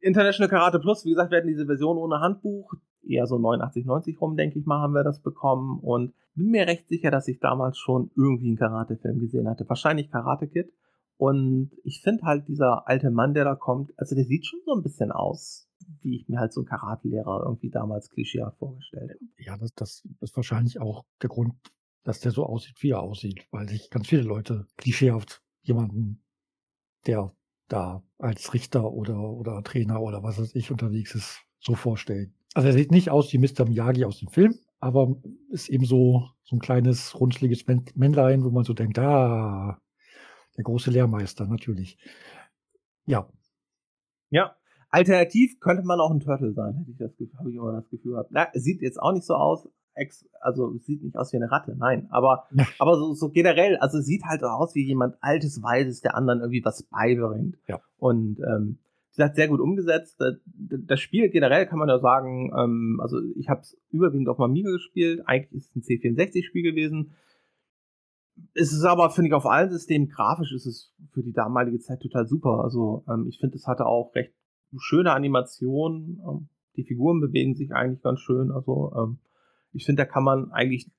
[0.00, 2.74] International Karate Plus, wie gesagt, werden diese Version ohne Handbuch.
[3.02, 5.80] Eher so 89, 90 rum, denke ich mal, haben wir das bekommen.
[5.80, 9.68] Und bin mir recht sicher, dass ich damals schon irgendwie einen Karate-Film gesehen hatte.
[9.68, 10.72] Wahrscheinlich Karate Kid.
[11.16, 14.74] Und ich finde halt, dieser alte Mann, der da kommt, also der sieht schon so
[14.74, 15.65] ein bisschen aus
[16.00, 19.20] wie ich mir halt so einen Karatelehrer irgendwie damals klischeehaft vorgestellt habe.
[19.38, 21.54] Ja, das, das ist wahrscheinlich auch der Grund,
[22.04, 26.22] dass der so aussieht, wie er aussieht, weil sich ganz viele Leute klischeehaft jemanden,
[27.06, 27.34] der
[27.68, 32.34] da als Richter oder, oder Trainer oder was weiß ich unterwegs ist, so vorstellen.
[32.54, 33.66] Also er sieht nicht aus wie Mr.
[33.66, 35.16] Miyagi aus dem Film, aber
[35.50, 39.80] ist eben so, so ein kleines, runzliges Männlein, wo man so denkt, ah,
[40.56, 41.98] der große Lehrmeister, natürlich.
[43.04, 43.28] Ja.
[44.30, 44.56] Ja,
[44.90, 47.88] Alternativ könnte man auch ein Turtle sein, hätte ich das Gefühl, habe ich immer das
[47.90, 48.30] Gefühl gehabt.
[48.32, 49.68] Na, sieht jetzt auch nicht so aus,
[50.40, 52.66] also sieht nicht aus wie eine Ratte, nein, aber, ja.
[52.78, 56.64] aber so, so generell, also sieht halt aus wie jemand Altes, Weises, der anderen irgendwie
[56.64, 57.56] was beibringt.
[57.66, 57.80] Ja.
[57.98, 58.78] Und ähm,
[59.10, 60.22] sie hat sehr gut umgesetzt.
[60.54, 64.70] Das Spiel generell kann man ja sagen, ähm, also ich habe es überwiegend auf Amiga
[64.70, 67.12] gespielt, eigentlich ist es ein C64-Spiel gewesen.
[68.52, 72.00] Es ist aber, finde ich, auf allen Systemen grafisch ist es für die damalige Zeit
[72.00, 72.62] total super.
[72.62, 74.34] Also ähm, ich finde, es hatte auch recht
[74.78, 76.20] schöne Animationen.
[76.26, 78.50] Ähm, die Figuren bewegen sich eigentlich ganz schön.
[78.50, 79.18] Also ähm,
[79.72, 80.90] ich finde, da kann man eigentlich,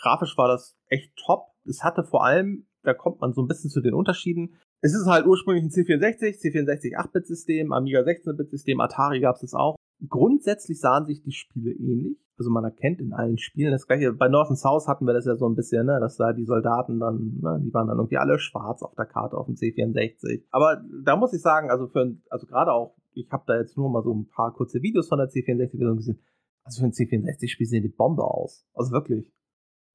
[0.00, 1.46] grafisch war das echt top.
[1.64, 4.54] Es hatte vor allem, da kommt man so ein bisschen zu den Unterschieden.
[4.80, 9.76] Es ist halt ursprünglich ein C64, C64 8-Bit-System, Amiga 16-Bit-System, Atari gab es auch.
[10.08, 12.18] Grundsätzlich sahen sich die Spiele ähnlich.
[12.38, 14.12] Also man erkennt in allen Spielen das gleiche.
[14.14, 16.46] Bei North and South hatten wir das ja so ein bisschen, ne, dass da die
[16.46, 20.44] Soldaten dann, ne, die waren dann irgendwie alle schwarz auf der Karte auf dem C64.
[20.50, 23.90] Aber da muss ich sagen, also für, also gerade auch, ich habe da jetzt nur
[23.90, 26.20] mal so ein paar kurze Videos von der C64-Version gesehen.
[26.64, 28.66] Also für ein C64-Spiel sehen die Bombe aus.
[28.74, 29.30] Also wirklich.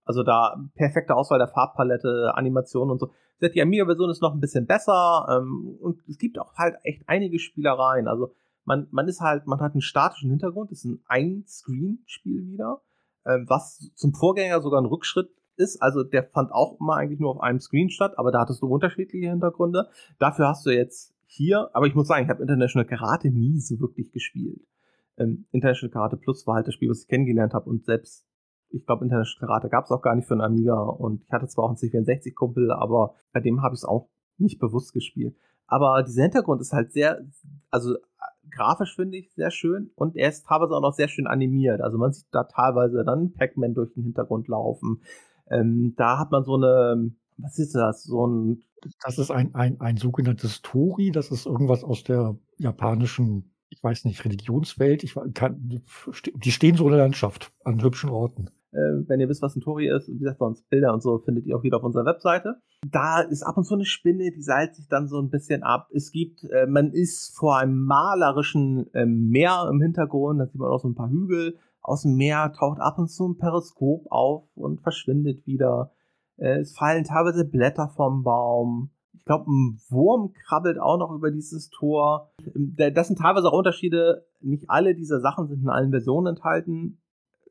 [0.04, 3.12] Also da perfekte Auswahl der Farbpalette, Animation und so.
[3.42, 7.40] Die Amiga-Version ist noch ein bisschen besser ähm, und es gibt auch halt echt einige
[7.40, 8.08] Spielereien.
[8.08, 8.34] Also
[8.66, 12.82] man, man ist halt, man hat einen statischen Hintergrund, ist ein Ein-Screen-Spiel wieder,
[13.26, 15.82] ähm, was zum Vorgänger sogar ein Rückschritt ist.
[15.82, 18.68] Also der fand auch immer eigentlich nur auf einem Screen statt, aber da hattest du
[18.68, 19.88] unterschiedliche Hintergründe.
[20.20, 23.80] Dafür hast du jetzt hier, aber ich muss sagen, ich habe International Karate nie so
[23.80, 24.62] wirklich gespielt.
[25.18, 28.26] Ähm, International Karate Plus war halt das Spiel, was ich kennengelernt habe und selbst
[28.70, 31.48] ich glaube, International Karate gab es auch gar nicht für einen Amiga und ich hatte
[31.48, 35.38] zwar auch einen C64-Kumpel, aber bei dem habe ich es auch nicht bewusst gespielt.
[35.68, 37.26] Aber dieser Hintergrund ist halt sehr,
[37.72, 37.96] also
[38.52, 41.82] grafisch finde ich sehr schön und er ist teilweise auch noch sehr schön animiert.
[41.82, 45.02] Also man sieht da teilweise dann Pac-Man durch den Hintergrund laufen.
[45.50, 48.04] Ähm, da hat man so eine, was ist das?
[48.04, 48.64] So ein.
[49.04, 54.06] Das ist ein, ein, ein sogenanntes Tori, das ist irgendwas aus der japanischen, ich weiß
[54.06, 55.04] nicht, Religionswelt.
[55.04, 55.82] Ich kann,
[56.36, 58.52] die stehen so in der Landschaft an hübschen Orten.
[58.76, 61.46] Äh, wenn ihr wisst, was ein Tori ist, wie gesagt, sonst Bilder und so findet
[61.46, 62.58] ihr auch wieder auf unserer Webseite.
[62.92, 65.88] Da ist ab und zu eine Spinne, die seilt sich dann so ein bisschen ab.
[65.94, 70.70] Es gibt, äh, man ist vor einem malerischen äh, Meer im Hintergrund, da sieht man
[70.70, 71.58] auch so ein paar Hügel.
[71.82, 75.92] Aus dem Meer taucht ab und zu ein Periskop auf und verschwindet wieder.
[76.36, 78.90] Äh, es fallen teilweise Blätter vom Baum.
[79.14, 82.30] Ich glaube, ein Wurm krabbelt auch noch über dieses Tor.
[82.44, 84.26] Das sind teilweise auch Unterschiede.
[84.42, 87.02] Nicht alle dieser Sachen sind in allen Versionen enthalten.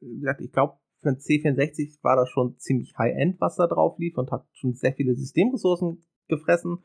[0.00, 3.98] Wie gesagt, ich glaube, für ein C64 war das schon ziemlich High-End, was da drauf
[3.98, 6.78] lief und hat schon sehr viele Systemressourcen gefressen,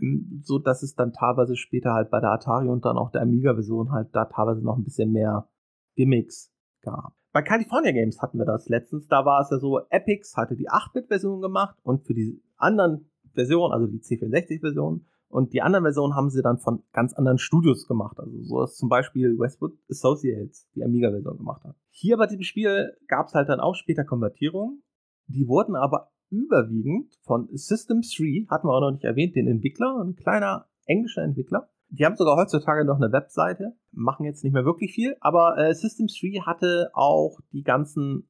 [0.00, 3.22] ähm, so dass es dann teilweise später halt bei der Atari und dann auch der
[3.22, 5.48] Amiga-Version halt da teilweise noch ein bisschen mehr
[5.96, 7.14] Gimmicks gab.
[7.32, 10.70] Bei California Games hatten wir das letztens, da war es ja so, Epix hatte die
[10.70, 16.30] 8-Bit-Version gemacht und für die anderen Versionen, also die C64-Version, und die anderen Versionen haben
[16.30, 18.18] sie dann von ganz anderen Studios gemacht.
[18.18, 21.76] Also so ist zum Beispiel Westwood Associates die Amiga-Version gemacht hat.
[21.90, 24.82] Hier bei diesem Spiel gab es halt dann auch später Konvertierungen.
[25.26, 30.00] Die wurden aber überwiegend von System 3, hatten wir auch noch nicht erwähnt, den Entwickler,
[30.02, 31.68] ein kleiner englischer Entwickler.
[31.88, 35.74] Die haben sogar heutzutage noch eine Webseite, machen jetzt nicht mehr wirklich viel, aber äh,
[35.74, 38.28] System 3 hatte auch die ganzen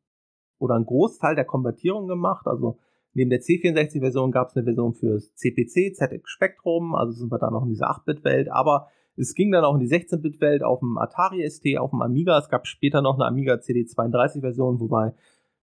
[0.58, 2.46] oder einen Großteil der Konvertierung gemacht.
[2.46, 2.78] Also
[3.16, 7.50] Neben der C64-Version gab es eine Version fürs CPC, ZX Spectrum, also sind wir da
[7.50, 11.48] noch in dieser 8-Bit-Welt, aber es ging dann auch in die 16-Bit-Welt auf dem Atari
[11.48, 12.38] ST, auf dem Amiga.
[12.38, 15.14] Es gab später noch eine Amiga CD32-Version, wobei,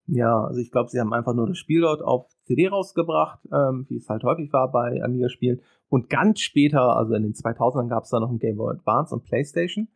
[0.07, 3.85] ja, also ich glaube, sie haben einfach nur das Spiel dort auf CD rausgebracht, ähm,
[3.87, 5.61] wie es halt häufig war bei Amiga-Spielen.
[5.89, 9.13] Und ganz später, also in den 2000ern, gab es da noch ein Game Boy Advance
[9.13, 9.89] und PlayStation.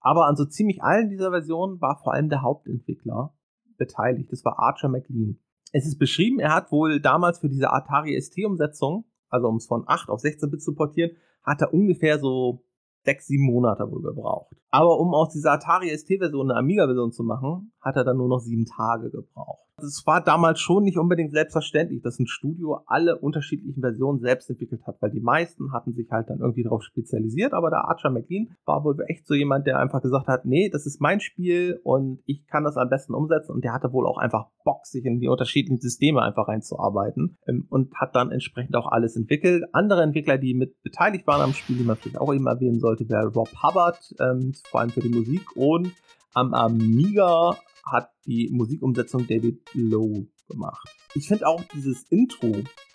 [0.00, 3.32] Aber an so ziemlich allen dieser Versionen war vor allem der Hauptentwickler
[3.78, 4.32] beteiligt.
[4.32, 5.38] Das war Archer McLean.
[5.76, 9.82] Es ist beschrieben, er hat wohl damals für diese Atari ST-Umsetzung, also um es von
[9.88, 12.64] 8 auf 16 Bit zu portieren, hat er ungefähr so
[13.02, 14.54] sechs, sieben Monate wohl gebraucht.
[14.70, 18.38] Aber um aus dieser Atari ST-Version eine Amiga-Version zu machen, hat er dann nur noch
[18.38, 19.63] sieben Tage gebraucht.
[19.76, 24.82] Es war damals schon nicht unbedingt selbstverständlich, dass ein Studio alle unterschiedlichen Versionen selbst entwickelt
[24.86, 28.54] hat, weil die meisten hatten sich halt dann irgendwie darauf spezialisiert, aber der Archer McLean
[28.66, 32.20] war wohl echt so jemand, der einfach gesagt hat, nee, das ist mein Spiel und
[32.24, 35.18] ich kann das am besten umsetzen und der hatte wohl auch einfach Bock, sich in
[35.18, 39.64] die unterschiedlichen Systeme einfach reinzuarbeiten ähm, und hat dann entsprechend auch alles entwickelt.
[39.72, 43.08] Andere Entwickler, die mit beteiligt waren am Spiel, die man vielleicht auch eben erwähnen sollte,
[43.08, 45.92] wäre Rob Hubbard, ähm, vor allem für die Musik und
[46.32, 50.88] am Amiga hat die Musikumsetzung David Lowe gemacht.
[51.14, 52.52] Ich finde auch dieses Intro,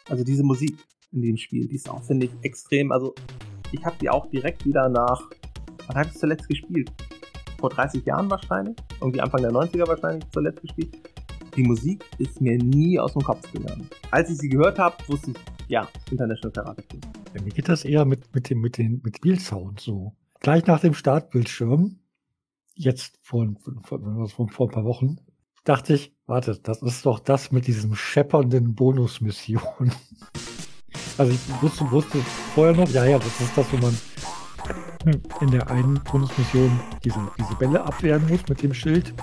[0.10, 0.76] also diese Musik
[1.12, 2.92] in dem Spiel, die ist auch, finde ich, extrem.
[2.92, 3.16] Also,
[3.72, 5.30] ich habe die auch direkt wieder nach.
[5.88, 6.92] Wann habe ich zuletzt gespielt?
[7.60, 8.78] Vor 30 Jahren wahrscheinlich.
[9.02, 10.96] Irgendwie Anfang der 90er wahrscheinlich zuletzt gespielt.
[11.56, 13.90] Die Musik ist mir nie aus dem Kopf gegangen.
[14.12, 16.84] Als ich sie gehört habe, wusste ich, ja, International Karate.
[17.36, 20.14] Ja, mir geht das eher mit, mit dem, mit den, mit Spielsound so.
[20.40, 22.00] Gleich nach dem Startbildschirm
[22.80, 23.46] jetzt vor,
[23.84, 25.18] vor, vor, vor ein paar Wochen,
[25.66, 29.92] dachte ich, warte, das ist doch das mit diesem scheppernden Bonusmission.
[31.18, 32.18] Also ich wusste, wusste
[32.56, 33.94] vorher noch, ja, ja, das ist das, wo man
[35.42, 39.14] in der einen Bonusmission diese, diese Bälle abwehren muss mit dem Schild.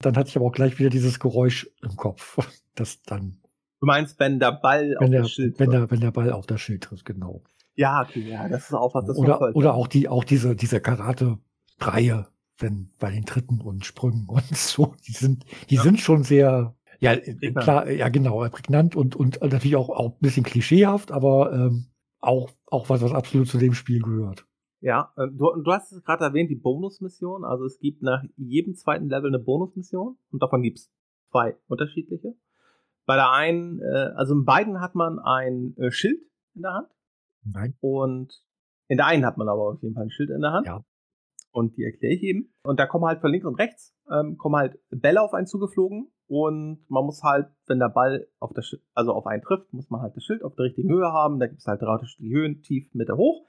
[0.00, 2.38] Dann hatte ich aber auch gleich wieder dieses Geräusch im Kopf,
[2.76, 3.42] das dann
[3.80, 5.82] Du meinst, wenn der Ball wenn auf der, das Schild wenn trifft.
[5.82, 7.42] der, wenn der Ball auf das Schild trifft, genau.
[7.74, 10.80] Ja, okay, ja, das ist auch was, das oder, oder auch die, auch diese, diese
[10.80, 15.82] Karate-Reihe, wenn bei den Tritten und Sprüngen und so, die sind, die Ja.
[15.82, 17.64] sind schon sehr, ja, äh, Prägnant.
[17.64, 21.86] klar, ja, genau, prägnant und, und natürlich auch, auch ein bisschen klischeehaft, aber ähm,
[22.20, 24.46] auch, auch was, was absolut zu dem Spiel gehört.
[24.80, 27.44] Ja, äh, du, du hast es gerade erwähnt, die Bonusmission.
[27.44, 30.92] Also es gibt nach jedem zweiten Level eine Bonusmission und davon gibt es
[31.30, 32.34] zwei unterschiedliche.
[33.06, 36.20] Bei der einen, äh, also in beiden hat man ein äh, Schild
[36.54, 36.88] in der Hand
[37.44, 37.74] Nein.
[37.80, 38.32] und
[38.88, 40.66] in der einen hat man aber auf jeden Fall ein Schild in der Hand.
[40.66, 40.84] Ja.
[41.52, 42.52] Und die erkläre ich eben.
[42.64, 46.10] Und da kommen halt von links und rechts, ähm, kommen halt Bälle auf einen zugeflogen.
[46.26, 49.90] Und man muss halt, wenn der Ball auf das Schild, also auf einen trifft, muss
[49.90, 51.38] man halt das Schild auf der richtigen Höhe haben.
[51.38, 53.46] Da gibt es halt drei unterschiedliche Höhen, tief, Mitte, hoch.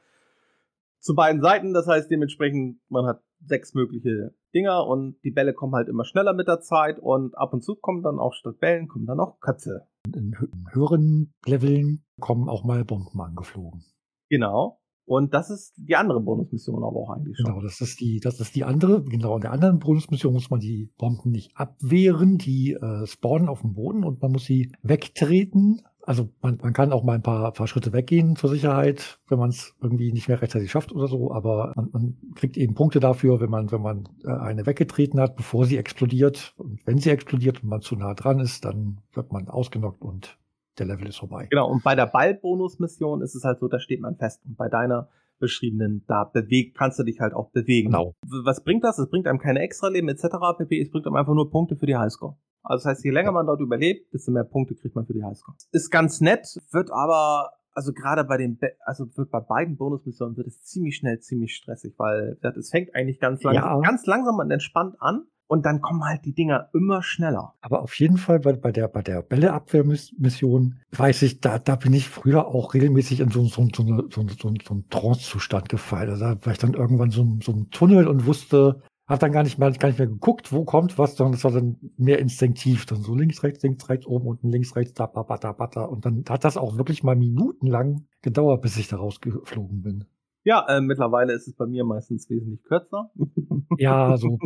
[1.00, 5.76] Zu beiden Seiten, das heißt dementsprechend, man hat sechs mögliche Dinger und die Bälle kommen
[5.76, 8.88] halt immer schneller mit der Zeit und ab und zu kommen dann auch statt Bällen,
[8.88, 9.88] kommen dann auch Köpfe.
[10.14, 10.36] In
[10.72, 13.84] höheren Leveln kommen auch mal Bomben angeflogen.
[14.30, 14.80] Genau.
[15.06, 17.48] Und das ist die andere Bonusmission aber auch eigentlich schon.
[17.48, 19.04] Genau, das ist die, das ist die andere.
[19.04, 23.62] Genau, in der anderen Bonusmission muss man die Bomben nicht abwehren, die äh, spawnen auf
[23.62, 25.82] dem Boden und man muss sie wegtreten.
[26.06, 29.50] Also man, man kann auch mal ein paar, paar Schritte weggehen zur Sicherheit, wenn man
[29.50, 31.32] es irgendwie nicht mehr rechtzeitig schafft oder so.
[31.34, 35.36] Aber man, man kriegt eben Punkte dafür, wenn man, wenn man äh, eine weggetreten hat,
[35.36, 36.54] bevor sie explodiert.
[36.58, 40.38] Und wenn sie explodiert und man zu nah dran ist, dann wird man ausgenockt und
[40.80, 41.48] der Level ist vorbei.
[41.50, 44.42] Genau, und bei der Ball-Bonus-Mission ist es halt so, da steht man fest.
[44.46, 45.10] Und bei deiner
[45.40, 47.92] beschriebenen, da bewegt, kannst du dich halt auch bewegen.
[47.92, 48.16] Genau.
[48.44, 48.98] Was bringt das?
[49.00, 50.28] Es bringt einem keine Extraleben etc.
[50.58, 50.82] pp.
[50.82, 52.38] Es bringt einem einfach nur Punkte für die Highscore.
[52.62, 55.24] Also das heißt, je länger man dort überlebt, desto mehr Punkte kriegt man für die
[55.24, 55.58] Highscore.
[55.72, 60.38] Ist ganz nett, wird aber, also gerade bei den, Be also wird bei beiden Bonusmissionen
[60.38, 63.80] wird es ziemlich schnell ziemlich stressig, weil das- es fängt eigentlich ganz langsam, Ja.
[63.82, 67.54] ganz langsam und entspannt an und dann kommen halt die Dinger immer schneller.
[67.62, 71.94] Aber auf jeden Fall bei, bei der, bei der Bälleabwehrmission weiß ich, da, da bin
[71.94, 76.10] ich früher auch regelmäßig in so, so, so, so, so, so, so einen Trance-Zustand gefallen.
[76.10, 79.44] Also da war ich dann irgendwann so, so einem Tunnel und wusste, hab dann gar
[79.44, 82.88] nicht mehr, gar nicht mehr geguckt, wo kommt was, sondern das war dann mehr instinktiv.
[82.88, 85.84] Dann so links, rechts, links, rechts, oben, unten, links, rechts, da, da, da, da, da.
[85.84, 90.06] Und dann hat das auch wirklich mal minutenlang gedauert, bis ich da rausgeflogen bin.
[90.46, 93.12] Ja, äh, mittlerweile ist es bei mir meistens wesentlich kürzer.
[93.80, 94.38] Ja, so.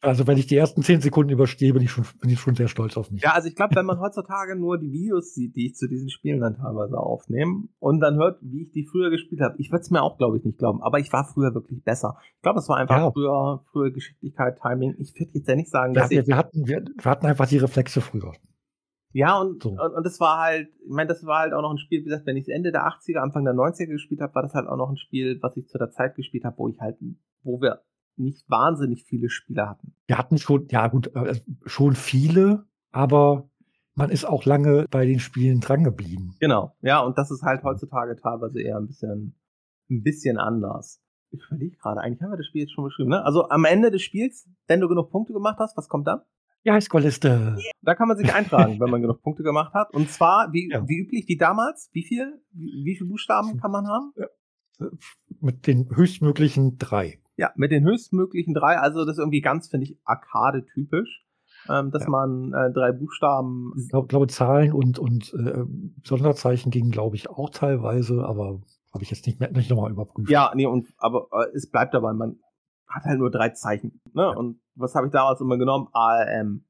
[0.00, 2.68] Also wenn ich die ersten zehn Sekunden überstehe, bin ich schon, bin ich schon sehr
[2.68, 3.22] stolz auf mich.
[3.22, 6.08] Ja, also ich glaube, wenn man heutzutage nur die Videos sieht, die ich zu diesen
[6.08, 9.82] Spielen dann teilweise aufnehme und dann hört, wie ich die früher gespielt habe, ich würde
[9.82, 12.16] es mir auch, glaube ich, nicht glauben, aber ich war früher wirklich besser.
[12.36, 13.10] Ich glaube, es war einfach Ja.
[13.10, 14.94] früher, früher Geschicklichkeit, Timing.
[14.98, 16.26] Ich würde jetzt ja nicht sagen, Ja, dass wir, ich.
[16.28, 18.32] wir, hatten, wir, wir hatten einfach die Reflexe früher.
[19.12, 19.70] Ja, und, So.
[19.70, 22.04] und, und das war halt, ich meine, das war halt auch noch ein Spiel, wie
[22.04, 24.66] gesagt, wenn ich es Ende der 80er, Anfang der 90er gespielt habe, war das halt
[24.68, 26.98] auch noch ein Spiel, was ich zu der Zeit gespielt habe, wo ich halt,
[27.42, 27.82] wo wir
[28.16, 29.94] nicht wahnsinnig viele Spiele hatten.
[30.06, 31.34] Wir hatten schon, ja gut, äh,
[31.66, 33.48] schon viele, aber
[33.94, 36.34] man ist auch lange bei den Spielen drangeblieben.
[36.40, 39.38] Genau, ja, und das ist halt heutzutage teilweise eher ein bisschen,
[39.90, 41.02] ein bisschen anders.
[41.30, 43.24] Ich überlege gerade, eigentlich haben wir das Spiel jetzt schon beschrieben, ne?
[43.24, 46.20] Also am Ende des Spiels, wenn du genug Punkte gemacht hast, was kommt dann?
[46.64, 47.58] Die Highscore-Liste.
[47.82, 49.92] Da kann man sich eintragen, wenn man genug Punkte gemacht hat.
[49.94, 50.86] Und zwar, wie, Ja.
[50.86, 54.12] wie üblich, wie damals, wie viel, wie, wie viele Buchstaben kann man haben?
[55.40, 57.20] Mit den höchstmöglichen drei.
[57.36, 61.24] Ja, mit den höchstmöglichen drei, also das ist irgendwie ganz, finde ich, Arcade-typisch,
[61.68, 62.10] ähm, dass Ja.
[62.10, 65.64] man äh, drei Buchstaben Ich glaube, glaube Zahlen und, und äh,
[66.04, 68.60] Sonderzeichen gingen, glaube ich, auch teilweise, aber
[68.92, 70.30] habe ich jetzt nicht mehr nicht nochmal überprüft.
[70.30, 72.38] Ja, nee, und aber äh, es bleibt dabei, man
[72.86, 74.00] hat halt nur drei Zeichen.
[74.12, 74.22] Ne?
[74.22, 74.30] Ja.
[74.36, 75.88] Und was habe ich damals immer genommen?
[75.92, 76.64] ARM.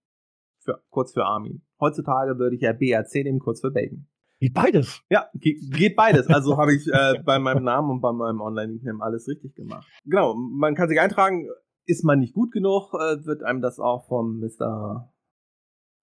[0.65, 1.63] Für, kurz für Armin.
[1.81, 4.07] Heutzutage würde ich ja BRC nehmen, kurz für Bacon.
[4.39, 5.03] Geht beides.
[5.11, 6.29] Ja, ge geht beides.
[6.29, 9.87] Also habe ich äh, bei meinem Namen und bei meinem Online-Nickname alles richtig gemacht.
[10.05, 11.49] Genau, man kann sich eintragen,
[11.87, 15.13] ist man nicht gut genug, äh, wird einem das auch vom Mr.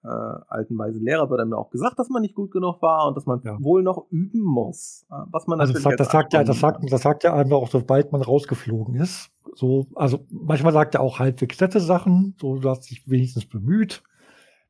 [0.02, 3.18] Äh, alten weisen Lehrer wird einem auch gesagt, dass man nicht gut genug war und
[3.18, 3.58] dass man Ja.
[3.62, 5.06] wohl noch üben muss.
[5.12, 7.34] Äh, was man Also das natürlich sagt, das sagt ja, das sagt, das sagt ja
[7.34, 9.30] einfach auch, sobald man rausgeflogen ist.
[9.56, 14.04] So, also manchmal sagt er auch halbwegs nette Sachen, so du hast dich wenigstens bemüht,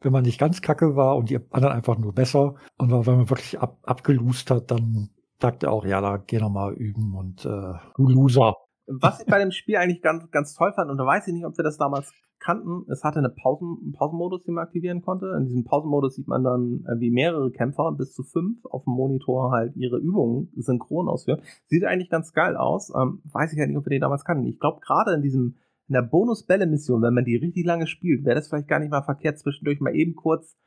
[0.01, 2.55] wenn man nicht ganz kacke war und die anderen einfach nur besser.
[2.77, 5.09] Und wenn man wirklich ab, abgelust hat, dann
[5.41, 8.55] sagt er auch, ja, da geh noch mal üben und äh, du Loser.
[8.89, 11.45] Was ich bei dem Spiel eigentlich ganz, ganz toll fand, und da weiß ich nicht,
[11.45, 15.35] ob wir das damals kannten, es hatte eine Pausen, einen Pausenmodus, den man aktivieren konnte.
[15.37, 18.93] In diesem Pausenmodus sieht man dann, äh, wie mehrere Kämpfer, bis zu fünf, auf dem
[18.93, 21.41] Monitor halt ihre Übungen synchron ausführen.
[21.67, 22.91] Sieht eigentlich ganz geil aus.
[22.95, 24.47] Ähm, weiß ich halt nicht, ob wir den damals kannten.
[24.47, 28.35] Ich glaube, gerade in diesem, in der Bonus-Bälle-Mission, wenn man die richtig lange spielt, wäre
[28.35, 30.57] das vielleicht gar nicht mal verkehrt, zwischendurch mal eben kurz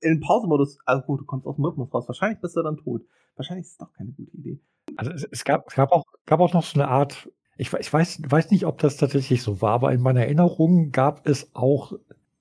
[0.00, 2.76] in den Pausenmodus, also gut, du kommst aus dem Rhythmus raus, wahrscheinlich bist du dann
[2.76, 3.02] tot.
[3.36, 4.60] Wahrscheinlich ist es doch keine gute Idee.
[4.96, 7.92] Also es, es, gab, es gab, auch, gab auch noch so eine Art, ich, ich
[7.92, 11.92] weiß, weiß nicht, ob das tatsächlich so war, aber in meiner Erinnerung gab es auch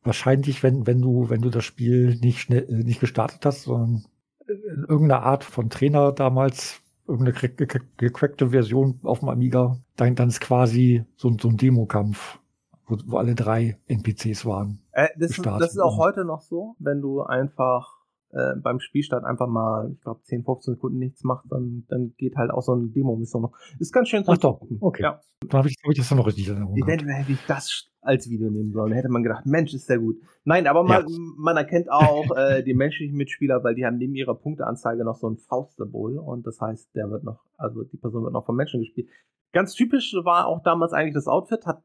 [0.03, 4.05] wahrscheinlich, wenn, wenn du, wenn du das Spiel nicht schnell, äh, nicht gestartet hast, sondern
[4.47, 7.49] in irgendeiner Art von Trainer damals, irgendeine
[7.97, 9.77] gecrackte Version auf dem Amiga.
[9.95, 12.39] Dann, dann ist quasi so, so ein Demokampf,
[12.85, 14.81] wo, wo alle drei NPCs waren.
[14.91, 17.94] Äh, das, das ist auch heute noch so, wenn du einfach
[18.35, 22.35] äh, beim Spielstart einfach mal, ich glaube, 10, 15 Sekunden nichts macht, dann, dann geht
[22.35, 23.53] halt auch so ein Demo-Mission noch.
[23.79, 25.03] Ist ganz schön zu Ach doch, okay.
[25.03, 25.21] Ja.
[25.39, 26.77] Dann habe ich, hab ich das dann noch richtig in Erinnerung.
[26.77, 28.91] Eventuell hätte ich das als Video nehmen sollen.
[28.91, 30.17] Da hätte man gedacht, Mensch, ist sehr gut.
[30.43, 31.17] Nein, aber man, ja.
[31.37, 35.29] man erkennt auch äh, die menschlichen Mitspieler, weil die haben neben ihrer Punkteanzeige noch so
[35.29, 38.81] ein Faustsymbol und das heißt, der wird noch, also die Person wird noch von Menschen
[38.81, 39.07] gespielt.
[39.53, 41.81] Ganz typisch war auch damals eigentlich das Outfit, hat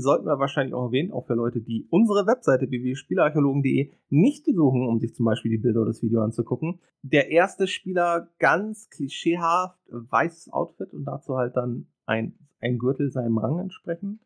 [0.00, 4.98] sollten wir wahrscheinlich auch erwähnen, auch für Leute, die unsere Webseite www.spielerarchäologen.de nicht besuchen, um
[4.98, 6.80] sich zum Beispiel die Bilder oder das Video anzugucken.
[7.02, 13.38] Der erste Spieler ganz klischeehaft weißes Outfit und dazu halt dann ein, ein Gürtel seinem
[13.38, 14.20] Rang entsprechend.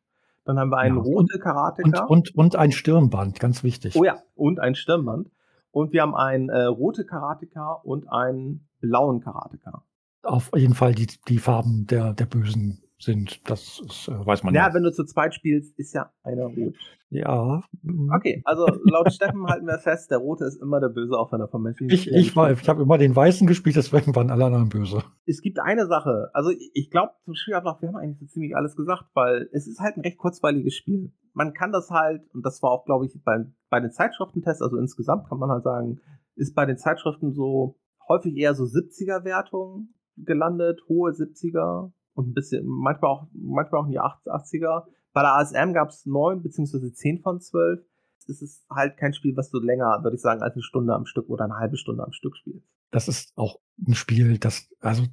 [0.44, 2.04] Dann haben wir einen ja, rote Karateka.
[2.04, 3.96] Und, und, und ein Stirnband, ganz wichtig.
[3.96, 5.30] Oh ja, und ein Stirnband.
[5.70, 9.84] Und wir haben einen äh, rote Karateka und einen blauen Karateka.
[10.22, 13.40] Auf jeden Fall die, die Farben der, der Bösen sind.
[13.48, 14.68] Das ist, äh, weiß man ja.
[14.68, 16.74] Ja, wenn du zu zweit spielst, ist ja einer rot.
[17.10, 17.62] Ja.
[17.82, 18.12] Mhm.
[18.14, 21.40] Okay, also laut Steffen halten wir fest, der rote ist immer der Böse, auch wenn
[21.40, 24.44] er vom Menschen Ich, ich, war, ich habe immer den weißen gespielt, deswegen waren alle
[24.44, 25.02] anderen böse.
[25.26, 28.76] Es gibt eine Sache, also ich glaube zum Spielablauf, wir haben eigentlich so ziemlich alles
[28.76, 31.12] gesagt, weil es ist halt ein recht kurzweiliges Spiel.
[31.32, 34.76] Man kann das halt, und das war auch, glaube ich, bei, bei den Zeitschriftentests, also
[34.76, 36.00] insgesamt kann man halt sagen,
[36.36, 37.76] ist bei den Zeitschriften so
[38.08, 43.92] häufig eher so 70er-Wertungen gelandet, hohe 70er, und ein bisschen, manchmal auch, manchmal auch in
[43.92, 44.84] die 80er.
[45.12, 46.92] Bei der ASM gab es 9 bzw.
[46.92, 47.80] 10 von 12.
[48.28, 51.06] Es ist halt kein Spiel, was du länger, würde ich sagen, als eine Stunde am
[51.06, 52.68] Stück oder eine halbe Stunde am Stück spielst.
[52.92, 55.04] Das ist auch ein Spiel, das, also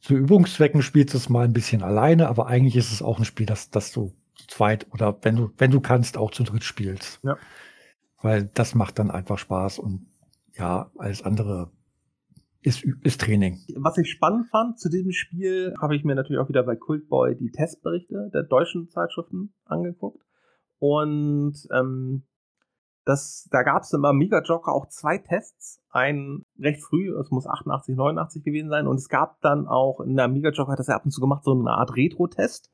[0.00, 3.24] zu Übungszwecken spielst du es mal ein bisschen alleine, aber eigentlich ist es auch ein
[3.24, 6.64] Spiel, das, das du zu zweit oder wenn du, wenn du kannst, auch zu dritt
[6.64, 7.20] spielst.
[7.22, 7.36] Ja.
[8.22, 10.06] Weil das macht dann einfach Spaß und
[10.54, 11.70] ja, alles andere
[12.64, 13.58] ist, ist Training.
[13.76, 17.36] Was ich spannend fand zu diesem Spiel, habe ich mir natürlich auch wieder bei Cultboy
[17.36, 20.24] die Testberichte der deutschen Zeitschriften angeguckt.
[20.78, 22.26] Und ähm,
[23.04, 25.82] das, da gab es im Amiga Joker auch zwei Tests.
[25.90, 28.86] Ein recht früh, es muss 88, 89 gewesen sein.
[28.86, 31.20] Und es gab dann auch in der Amiga Joker, hat das ja ab und zu
[31.20, 32.72] gemacht, so eine Art Retro-Test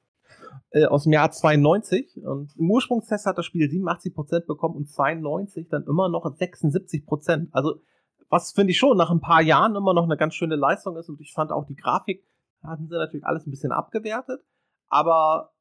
[0.70, 2.20] äh, aus dem Jahr 92.
[2.24, 7.48] Und im Ursprungstest hat das Spiel 87% bekommen und 92 dann immer noch 76%.
[7.50, 7.80] Also
[8.30, 11.08] was finde ich schon nach ein paar Jahren immer noch eine ganz schöne Leistung ist.
[11.08, 12.24] Und ich fand auch die Grafik,
[12.62, 14.40] hatten sie natürlich alles ein bisschen abgewertet,
[14.88, 15.52] aber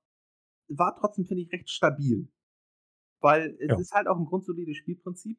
[0.70, 2.30] war trotzdem, finde ich, recht stabil.
[3.22, 3.78] Weil es ja.
[3.80, 5.38] ist halt auch ein grundsolides Spielprinzip.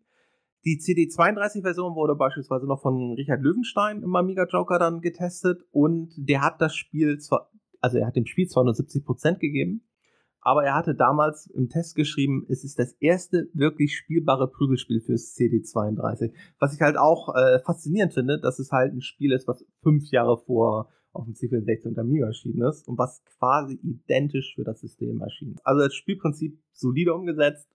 [0.65, 6.43] Die CD32-Version wurde beispielsweise noch von Richard Löwenstein im Amiga Joker dann getestet und der
[6.43, 9.89] hat das Spiel zwar, also er hat dem Spiel zwar nur 70% gegeben,
[10.43, 15.35] aber er hatte damals im Test geschrieben, es ist das erste wirklich spielbare Prügelspiel fürs
[15.37, 16.33] CD32.
[16.59, 20.11] Was ich halt auch äh, faszinierend finde, dass es halt ein Spiel ist, was fünf
[20.11, 24.81] Jahre vor auf dem C64 und Amiga erschienen ist und was quasi identisch für das
[24.81, 25.57] System erschien.
[25.65, 27.69] Also das Spielprinzip solide umgesetzt,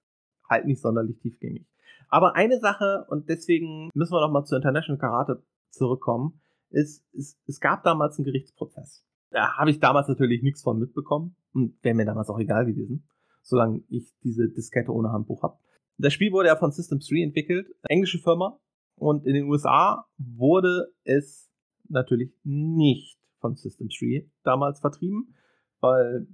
[0.50, 1.68] halt nicht sonderlich tiefgängig.
[2.08, 7.60] Aber eine Sache, und deswegen müssen wir nochmal zu International Karate zurückkommen, ist, ist, es
[7.60, 9.06] gab damals einen Gerichtsprozess.
[9.32, 13.08] Da habe ich damals natürlich nichts von mitbekommen und wäre mir damals auch egal gewesen,
[13.42, 15.58] solange ich diese Diskette ohne Handbuch habe.
[15.98, 18.60] Das Spiel wurde ja von System 3 entwickelt, englische Firma,
[18.98, 21.50] und in den USA wurde es
[21.88, 25.36] natürlich nicht von System 3 damals vertrieben,
[25.80, 26.28] weil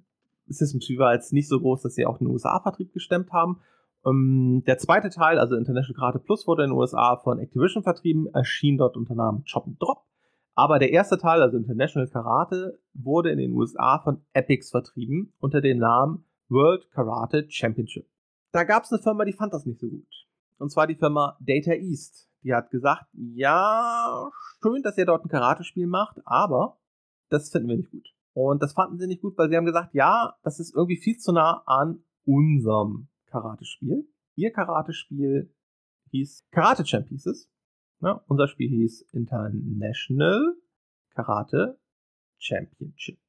[0.48, 3.62] System 3 war jetzt nicht so groß, dass sie auch den USA-Vertrieb gestemmt haben.
[4.04, 7.84] Um, ähm, der zweite Teil, also International Karate Plus, wurde in den USA von Activision
[7.84, 10.04] vertrieben, erschien dort unter Namen Chop and Drop.
[10.62, 15.60] Aber der erste Teil, also International Karate, wurde in den USA von Epix vertrieben unter
[15.60, 18.08] dem Namen World Karate Championship.
[18.52, 20.28] Da gab es eine Firma, die fand das nicht so gut.
[20.60, 22.30] Und zwar die Firma Data East.
[22.44, 24.30] Die hat gesagt, ja,
[24.62, 26.78] schön, dass ihr dort ein Karate-Spiel macht, aber
[27.30, 28.08] das finden wir nicht gut.
[28.34, 31.18] Und das fanden sie nicht gut, weil sie haben gesagt, ja, das ist irgendwie viel
[31.18, 34.08] zu nah an unserem Karate-Spiel.
[34.36, 35.52] Ihr Karate-Spiel
[36.12, 37.50] hieß Karate Champ hieß es.
[38.02, 38.20] Ne?
[38.28, 40.56] Unser Spiel hieß International
[41.14, 41.78] Karate
[42.38, 43.20] Championship.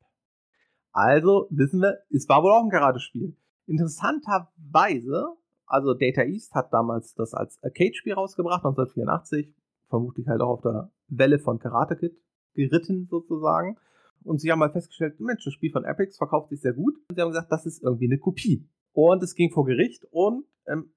[0.93, 3.37] Also wissen wir, es war wohl auch ein Karate-Spiel.
[3.67, 5.27] Interessanterweise,
[5.67, 9.55] also Data East hat damals das als Arcade-Spiel rausgebracht, 1984,
[9.89, 12.17] vermutlich halt auch auf der Welle von Karate Kid
[12.55, 13.79] geritten sozusagen.
[14.25, 16.95] Und sie haben mal festgestellt, Mensch, das Spiel von Epics verkauft sich sehr gut.
[17.09, 18.69] Und sie haben gesagt, das ist irgendwie eine Kopie.
[18.93, 20.93] Und es ging vor Gericht und im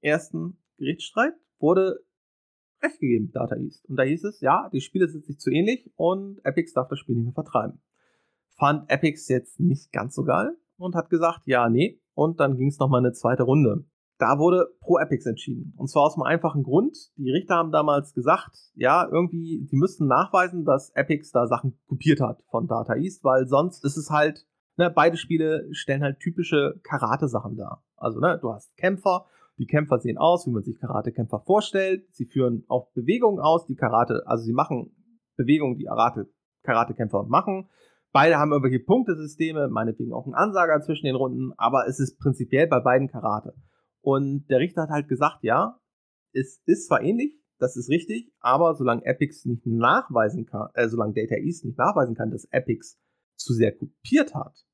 [0.00, 2.00] ersten Gerichtsstreit wurde
[2.82, 3.84] recht gegeben, Data East.
[3.88, 6.98] Und da hieß es, ja, die Spiele sind sich zu ähnlich und Epix darf das
[6.98, 7.80] Spiel nicht mehr vertreiben.
[8.58, 12.00] Fand Epix jetzt nicht ganz so geil und hat gesagt, ja, nee.
[12.14, 13.84] Und dann ging es nochmal eine zweite Runde.
[14.18, 15.74] da wurde pro Epics entschieden.
[15.76, 16.96] Und zwar aus einem einfachen Grund.
[17.16, 22.20] Die Richter haben damals gesagt, ja, irgendwie, die müssten nachweisen, dass Epics da Sachen kopiert
[22.20, 24.46] hat von Data East, weil sonst ist es halt,
[24.76, 27.84] ne, beide Spiele stellen halt typische Karate-Sachen dar.
[27.96, 29.26] Also, ne, du hast Kämpfer,
[29.58, 32.06] die Kämpfer sehen aus, wie man sich Karate-Kämpfer vorstellt.
[32.12, 34.94] Sie führen auch Bewegungen aus, die Karate, also sie machen
[35.36, 35.88] Bewegungen, die
[36.62, 37.68] Karate-Kämpfer machen.
[38.12, 42.66] Beide haben irgendwelche Punktesysteme, meinetwegen auch einen Ansager zwischen den Runden, aber es ist prinzipiell
[42.66, 43.54] bei beiden Karate.
[44.00, 45.80] Und der Richter hat halt gesagt, ja,
[46.32, 51.14] es ist zwar ähnlich, das ist richtig, aber solange Epics nicht nachweisen kann, äh, solange
[51.14, 52.98] Data East nicht nachweisen kann, dass Epics
[53.36, 54.64] zu sehr kopiert hat,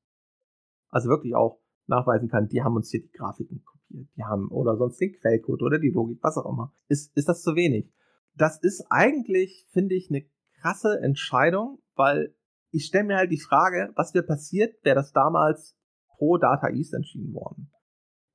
[0.89, 4.77] also wirklich auch nachweisen kann, die haben uns hier die Grafiken kopiert, die haben oder
[4.77, 7.91] sonst den Quellcode oder die Logik, was auch immer, ist, ist das zu wenig.
[8.35, 10.25] Das ist eigentlich, finde ich, eine
[10.61, 12.35] krasse Entscheidung, weil
[12.71, 15.77] ich stelle mir halt die Frage, was wäre passiert, wäre das damals
[16.17, 17.71] pro Data East entschieden worden.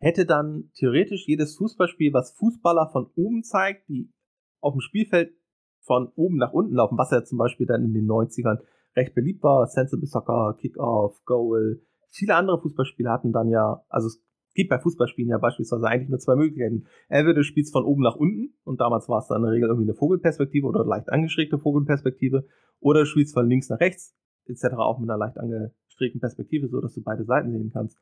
[0.00, 4.12] Hätte dann theoretisch jedes Fußballspiel, was Fußballer von oben zeigt, die
[4.60, 5.34] auf dem Spielfeld
[5.80, 8.58] von oben nach unten laufen, was ja zum Beispiel dann in den 90ern
[8.94, 11.80] recht beliebt war, Sensible Soccer, Kickoff, Goal.
[12.10, 14.22] Viele andere Fußballspiele hatten dann ja, also es
[14.54, 16.86] gibt bei Fußballspielen ja beispielsweise eigentlich nur zwei Möglichkeiten.
[17.08, 19.68] Entweder du spielst von oben nach unten und damals war es dann in der Regel
[19.68, 22.46] irgendwie eine Vogelperspektive oder leicht angeschrägte Vogelperspektive
[22.80, 24.74] oder du spielst von links nach rechts etc.
[24.76, 27.98] auch mit einer leicht angestrebten Perspektive, so dass du beide Seiten sehen kannst.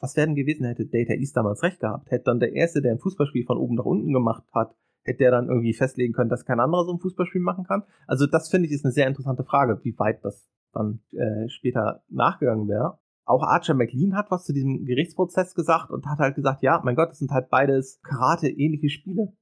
[0.00, 2.10] Was wäre denn gewesen, hätte Data East damals recht gehabt?
[2.10, 5.30] Hätte dann der Erste, der ein Fußballspiel von oben nach unten gemacht hat, hätte der
[5.30, 7.82] dann irgendwie festlegen können, dass kein anderer so ein Fußballspiel machen kann?
[8.06, 12.02] Also das finde ich ist eine sehr interessante Frage, wie weit das dann äh, später
[12.08, 12.98] nachgegangen wäre.
[13.30, 16.96] Auch Archer McLean hat was zu diesem Gerichtsprozess gesagt und hat halt gesagt, ja, mein
[16.96, 19.32] Gott, das sind halt beides Karate-ähnliche Spiele.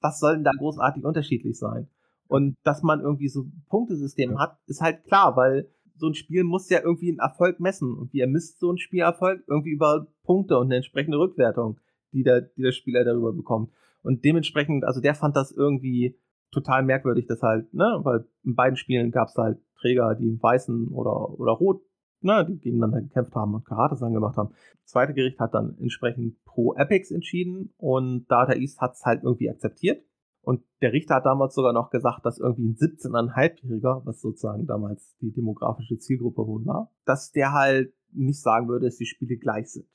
[0.00, 1.88] Was soll denn da großartig unterschiedlich sein?
[2.28, 6.44] Und dass man irgendwie so ein Punktesystem hat, ist halt klar, weil so ein Spiel
[6.44, 7.94] muss ja irgendwie einen Erfolg messen.
[7.94, 9.42] Und wie er misst so ein Spielerfolg?
[9.48, 11.80] Irgendwie über Punkte und eine entsprechende Rückwertung,
[12.12, 13.72] die der, die der Spieler darüber bekommt.
[14.02, 16.16] Und dementsprechend, also der fand das irgendwie
[16.52, 20.40] total merkwürdig, dass halt, ne, weil in beiden Spielen gab es halt Träger, die im
[20.40, 21.82] weißen oder, oder rot,
[22.24, 24.50] ne, die gegeneinander gekämpft haben und Karate-Sachen gemacht haben.
[24.82, 29.22] Das zweite Gericht hat dann entsprechend pro Epics entschieden und Data East hat es halt
[29.22, 30.04] irgendwie akzeptiert.
[30.42, 35.16] Und der Richter hat damals sogar noch gesagt, dass irgendwie ein 17,5-Jähriger, was sozusagen damals
[35.20, 39.72] die demografische Zielgruppe wohl war, dass der halt nicht sagen würde, dass die Spiele gleich
[39.72, 39.86] sind.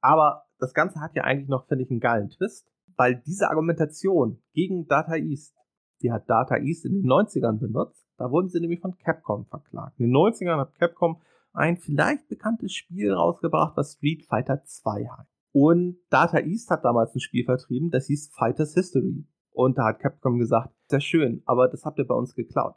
[0.00, 2.66] Aber das Ganze hat ja eigentlich noch, finde ich, einen geilen Twist,
[2.96, 5.54] weil diese Argumentation gegen Data East,
[6.02, 9.98] die hat Data East in den 90ern benutzt, da wurden sie nämlich von Capcom verklagt.
[9.98, 11.20] In den 90ern hat Capcom
[11.52, 15.30] ein vielleicht bekanntes Spiel rausgebracht, was Street Fighter 2 heißt.
[15.52, 19.26] Und Data East hat damals ein Spiel vertrieben, das hieß Fighters History.
[19.50, 22.76] Und da hat Capcom gesagt, sehr schön, aber das habt ihr bei uns geklaut.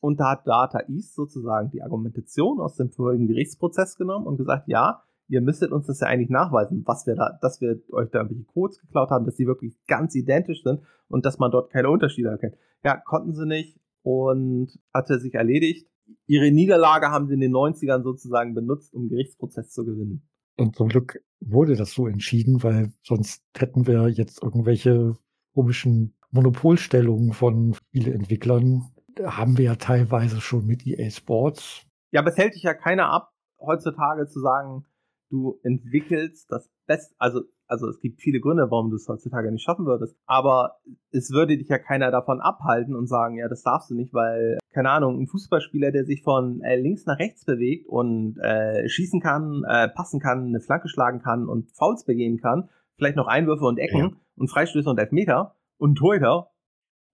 [0.00, 4.68] Und da hat Data East sozusagen die Argumentation aus dem vorigen Gerichtsprozess genommen und gesagt,
[4.68, 8.18] ja, ihr müsstet uns das ja eigentlich nachweisen, was wir da, dass wir euch da
[8.18, 11.90] irgendwelche Codes geklaut haben, dass die wirklich ganz identisch sind und dass man dort keine
[11.90, 12.56] Unterschiede erkennt.
[12.82, 15.88] Ja, konnten sie nicht und hatte sich erledigt.
[16.26, 20.28] Ihre Niederlage haben sie in den 90ern sozusagen benutzt, um Gerichtsprozess zu gewinnen.
[20.56, 25.16] Und zum Glück wurde das so entschieden, weil sonst hätten wir jetzt irgendwelche
[25.54, 28.90] komischen Monopolstellungen von Spieleentwicklern
[29.24, 31.86] haben wir ja teilweise schon mit EA Sports.
[32.12, 34.84] Ja, aber es hält dich ja keiner ab, heutzutage zu sagen,
[35.30, 39.62] du entwickelst das Beste, also, also es gibt viele Gründe, warum du es heutzutage nicht
[39.62, 40.80] schaffen würdest, aber
[41.10, 44.58] es würde dich ja keiner davon abhalten und sagen, ja, das darfst du nicht, weil,
[44.72, 49.20] keine Ahnung, ein Fußballspieler, der sich von äh, links nach rechts bewegt und äh, schießen
[49.20, 53.64] kann, äh, passen kann, eine Flanke schlagen kann und Fouls begehen kann, vielleicht noch Einwürfe
[53.64, 54.10] und Ecken ja.
[54.36, 56.50] und Freistöße und Elfmeter und Torhüter.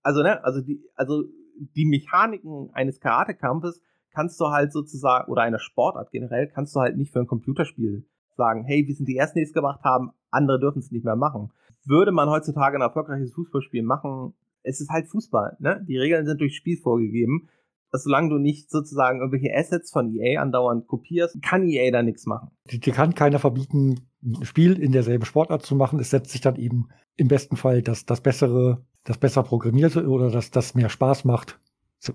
[0.02, 1.24] Also, ne, also die, also
[1.58, 3.80] die Mechaniken eines Karatekampfes
[4.10, 8.06] kannst du halt sozusagen, oder einer Sportart generell, kannst du halt nicht für ein Computerspiel
[8.36, 11.16] sagen, hey, wir sind die Ersten, die es gemacht haben, andere dürfen es nicht mehr
[11.16, 11.50] machen.
[11.84, 14.34] Würde man heutzutage ein erfolgreiches Fußballspiel machen,
[14.66, 15.84] es ist halt Fußball, ne?
[15.88, 17.48] Die Regeln sind durch Spiel vorgegeben.
[17.92, 22.26] Dass solange du nicht sozusagen irgendwelche Assets von EA andauernd kopierst, kann EA da nichts
[22.26, 22.50] machen.
[22.70, 26.00] Die kann keiner verbieten, ein Spiel in derselben Sportart zu machen.
[26.00, 30.30] Es setzt sich dann eben im besten Fall das, das bessere, das besser programmierte oder
[30.30, 31.60] das, das mehr Spaß macht,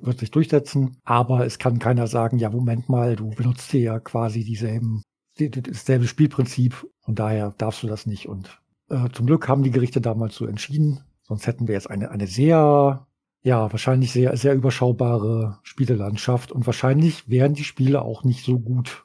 [0.02, 0.98] wird sich durchsetzen.
[1.04, 5.04] Aber es kann keiner sagen, ja, Moment mal, du benutzt hier ja quasi dieselben,
[5.40, 6.86] dasselbe Spielprinzip.
[7.00, 8.28] Von daher darfst du das nicht.
[8.28, 11.00] Und äh, zum Glück haben die Gerichte damals so entschieden.
[11.32, 13.08] Sonst hätten wir jetzt eine, eine sehr,
[13.42, 16.52] ja, wahrscheinlich sehr, sehr überschaubare Spielelandschaft.
[16.52, 19.04] Und wahrscheinlich wären die Spiele auch nicht so gut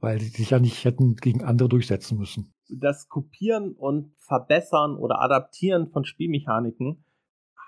[0.00, 2.52] weil sie sich ja nicht hätten gegen andere durchsetzen müssen.
[2.68, 7.04] Das Kopieren und Verbessern oder Adaptieren von Spielmechaniken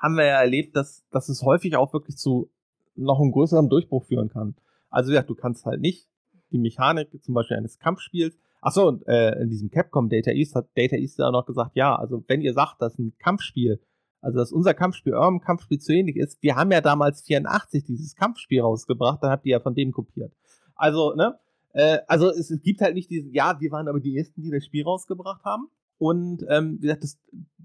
[0.01, 2.51] haben wir ja erlebt, dass, dass es häufig auch wirklich zu
[2.95, 4.55] noch einem größeren Durchbruch führen kann.
[4.91, 6.09] Also ja, du kannst halt nicht
[6.51, 10.69] die Mechanik zum Beispiel eines Kampfspiels Achso, und äh, in diesem Capcom Data East hat
[10.75, 13.81] Data East ja noch gesagt, ja, also wenn ihr sagt, dass ein Kampfspiel,
[14.21, 18.17] also dass unser Kampfspiel eurem Kampfspiel zu ähnlich ist, wir haben ja damals 84 dieses
[18.17, 20.33] Kampfspiel rausgebracht, dann habt ihr ja von dem kopiert.
[20.75, 21.39] Also, ne?
[21.73, 24.51] Äh, also es, es, gibt halt nicht diesen, ja, wir waren aber die Ersten, die
[24.51, 25.69] das Spiel rausgebracht haben.
[25.99, 27.19] Und ähm, wie gesagt, das,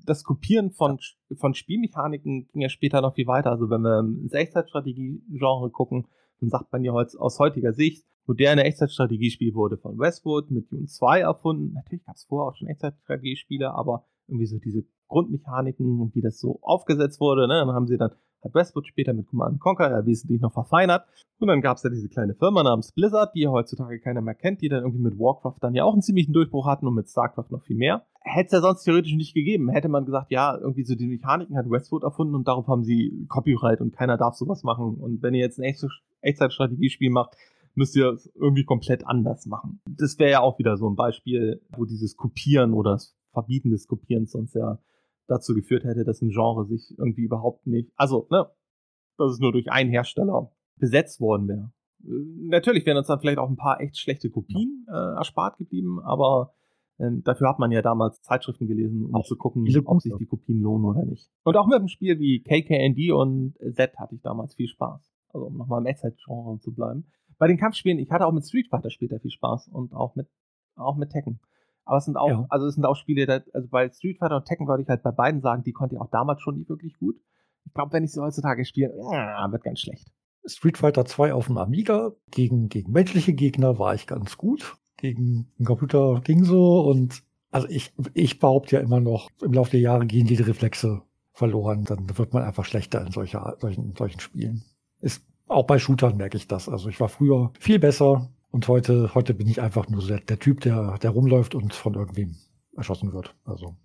[0.06, 1.00] das Kopieren von,
[1.38, 3.52] von Spielmechaniken ging ja später noch viel weiter.
[3.52, 6.08] Also wenn wir ins Echtzeitstrategie-Genre gucken,
[6.50, 11.74] sagt man ja aus heutiger Sicht, moderne Echtzeitstrategiespiel wurde von Westwood mit Dune 2 erfunden.
[11.74, 16.40] Natürlich gab es vorher auch schon Echtzeitstrategiespiele, aber irgendwie so diese Grundmechaniken und wie das
[16.40, 18.12] so aufgesetzt wurde, ne, dann haben sie dann
[18.44, 21.06] hat Westwood später mit Command Conquer ja wesentlich noch verfeinert.
[21.40, 24.36] Und dann gab es ja diese kleine Firma namens Blizzard, die ja heutzutage keiner mehr
[24.36, 27.10] kennt, die dann irgendwie mit Warcraft dann ja auch einen ziemlichen Durchbruch hatten und mit
[27.10, 28.06] StarCraft noch viel mehr.
[28.22, 29.70] Hätte es ja sonst theoretisch nicht gegeben.
[29.70, 33.26] Hätte man gesagt, ja, irgendwie so die Mechaniken hat Westwood erfunden und darauf haben sie
[33.28, 34.96] Copyright und keiner darf sowas machen.
[34.96, 35.76] Und wenn ihr jetzt ein
[36.22, 37.36] Echtzeitstrategiespiel macht,
[37.76, 39.82] müsst ihr es irgendwie komplett anders machen.
[39.86, 43.88] Das wäre ja auch wieder so ein Beispiel, wo dieses Kopieren oder das Verbieten des
[43.88, 44.80] Kopierens sonst ja
[45.28, 48.50] dazu geführt hätte, dass ein Genre sich irgendwie überhaupt nicht, also, ne,
[49.18, 51.72] dass es nur durch einen Hersteller besetzt worden wäre.
[52.00, 56.54] Natürlich wären uns dann vielleicht auch ein paar echt schlechte Kopien äh, erspart geblieben, aber
[56.98, 60.26] äh, dafür hat man ja damals Zeitschriften gelesen, um auch zu gucken, ob sich die
[60.26, 61.30] Kopien lohnen oder nicht.
[61.44, 65.10] Und auch mit einem Spiel wie KKND und Z hatte ich damals viel Spaß.
[65.30, 67.06] Also um nochmal im Echtzeit-Genre zu bleiben.
[67.40, 70.28] Bei den Kampfspielen, ich hatte auch mit Street Fighter später viel Spaß und auch mit,
[70.76, 71.40] auch mit Tekken.
[71.86, 72.46] Aber es sind auch, ja.
[72.50, 75.04] also es sind auch Spiele, da, also bei Street Fighter und Tekken würde ich halt
[75.04, 77.16] bei beiden sagen, die konnte ich auch damals schon nicht wirklich gut.
[77.66, 80.12] Ich glaube, wenn ich sie heutzutage spiele, ja, wird ganz schlecht.
[80.46, 84.76] Street Fighter 2 auf dem Amiga gegen, gegen menschliche Gegner war ich ganz gut.
[84.98, 89.72] Gegen den Computer ging so und also ich, ich behaupte ja immer noch, im Laufe
[89.72, 91.04] der Jahre gehen die Reflexe
[91.34, 91.84] verloren.
[91.84, 94.64] Dann wird man einfach schlechter in solcher, solchen, solchen Spielen.
[95.02, 96.68] Ist, auch bei Shootern merke ich das.
[96.68, 100.38] Also ich war früher viel besser, und heute, heute bin ich einfach nur der, der
[100.38, 102.36] Typ, der, der rumläuft und von irgendwem
[102.78, 103.36] erschossen wird.
[103.46, 103.76] Also.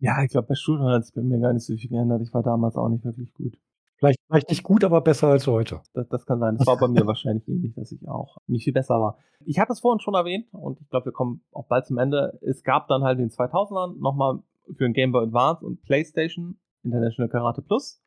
[0.00, 2.20] Ja, ich glaube, bei Schultern hat es bei mir gar nicht so viel geändert.
[2.22, 3.56] Ich war damals auch nicht wirklich gut.
[3.96, 5.82] Vielleicht, vielleicht nicht gut, aber besser als heute.
[5.94, 6.56] Das, das kann sein.
[6.56, 9.18] Das war bei mir wahrscheinlich ähnlich, dass ich auch nicht viel besser war.
[9.44, 12.40] Ich hatte es vorhin schon erwähnt und ich glaube, wir kommen auch bald zum Ende.
[12.42, 16.58] Es gab dann halt in den 2000ern nochmal für den Game Boy Advance und PlayStation
[16.82, 18.02] International Karate Plus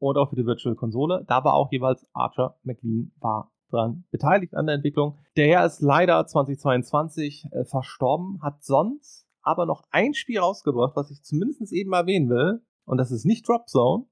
[0.00, 1.24] und auch für die Virtual Konsole.
[1.28, 5.18] Da war auch jeweils Archer McLean war dran beteiligt an der Entwicklung.
[5.36, 11.10] Der Herr ist leider 2022 äh, verstorben, hat sonst aber noch ein Spiel rausgebracht, was
[11.10, 12.62] ich zumindest eben erwähnen will.
[12.84, 14.06] Und das ist nicht Drop Zone,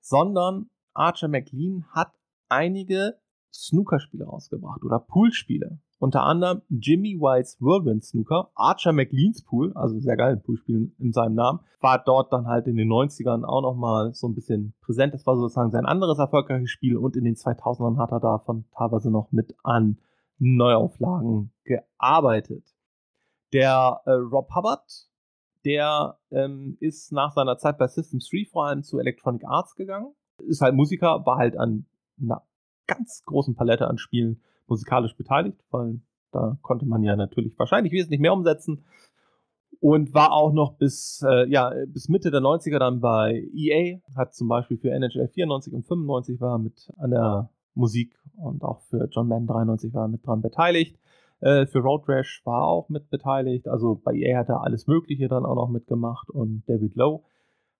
[0.00, 2.12] sondern Archer McLean hat
[2.48, 3.18] einige
[3.52, 5.80] Snookerspiele rausgebracht oder Poolspiele.
[5.98, 11.34] Unter anderem Jimmy Whites Whirlwind Snooker, Archer McLean's Pool, also sehr geil Poolspiel in seinem
[11.34, 15.14] Namen, war dort dann halt in den 90ern auch nochmal so ein bisschen präsent.
[15.14, 19.10] Das war sozusagen sein anderes erfolgreiches Spiel und in den 2000ern hat er davon teilweise
[19.10, 19.98] noch mit an
[20.38, 22.64] Neuauflagen gearbeitet.
[23.52, 25.08] Der äh, Rob Hubbard,
[25.64, 30.12] der ähm, ist nach seiner Zeit bei System 3 vor allem zu Electronic Arts gegangen.
[30.38, 31.86] Ist halt Musiker, war halt an
[32.20, 32.42] einer
[32.86, 36.00] ganz großen Palette an Spielen musikalisch beteiligt, weil
[36.32, 38.84] da konnte man ja natürlich wahrscheinlich wesentlich mehr umsetzen.
[39.80, 44.34] Und war auch noch bis, äh, ja, bis Mitte der 90er dann bei EA, hat
[44.34, 49.08] zum Beispiel für NHL 94 und 95 war mit an der Musik und auch für
[49.10, 50.98] John Madden 93 war mit dran beteiligt.
[51.40, 53.68] Äh, für Road Rash war auch mit beteiligt.
[53.68, 57.22] Also bei EA hat er alles Mögliche dann auch noch mitgemacht und David Lowe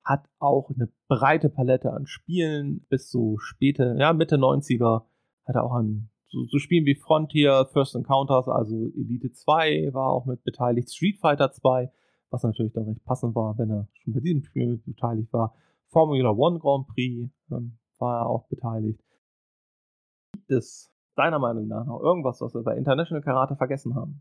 [0.05, 5.05] hat auch eine breite Palette an Spielen bis so späte, ja, Mitte 90er
[5.47, 10.11] hat er auch an so, so Spielen wie Frontier, First Encounters, also Elite 2 war
[10.11, 11.91] auch mit beteiligt, Street Fighter 2,
[12.31, 15.55] was natürlich dann recht passend war, wenn er schon bei diesem Spiel beteiligt war.
[15.87, 19.01] Formula One Grand Prix ähm, war er auch beteiligt.
[20.33, 24.21] Gibt es deiner Meinung nach noch irgendwas, was wir bei International Karate vergessen haben?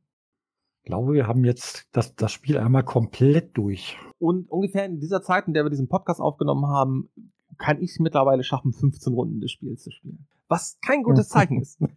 [0.83, 3.97] Ich glaube, wir haben jetzt das, das Spiel einmal komplett durch.
[4.19, 7.09] Und ungefähr in dieser Zeit, in der wir diesen Podcast aufgenommen haben,
[7.57, 10.27] kann ich es mittlerweile schaffen, 15 Runden des Spiels zu spielen.
[10.47, 11.79] Was kein gutes Zeichen ist.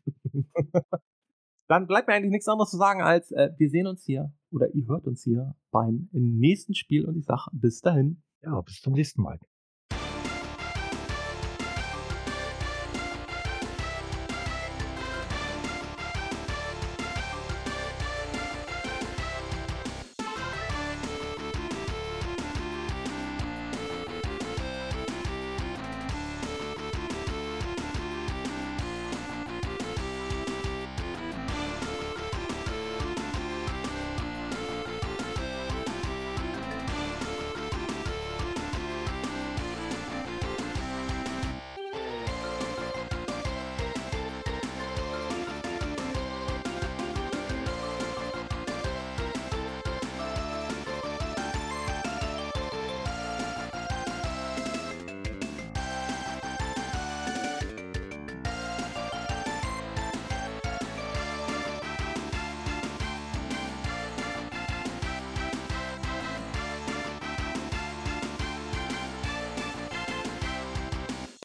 [1.68, 4.72] Dann bleibt mir eigentlich nichts anderes zu sagen, als äh, wir sehen uns hier oder
[4.74, 8.22] ihr hört uns hier beim nächsten Spiel und ich sage bis dahin.
[8.42, 9.40] Ja, bis zum nächsten Mal.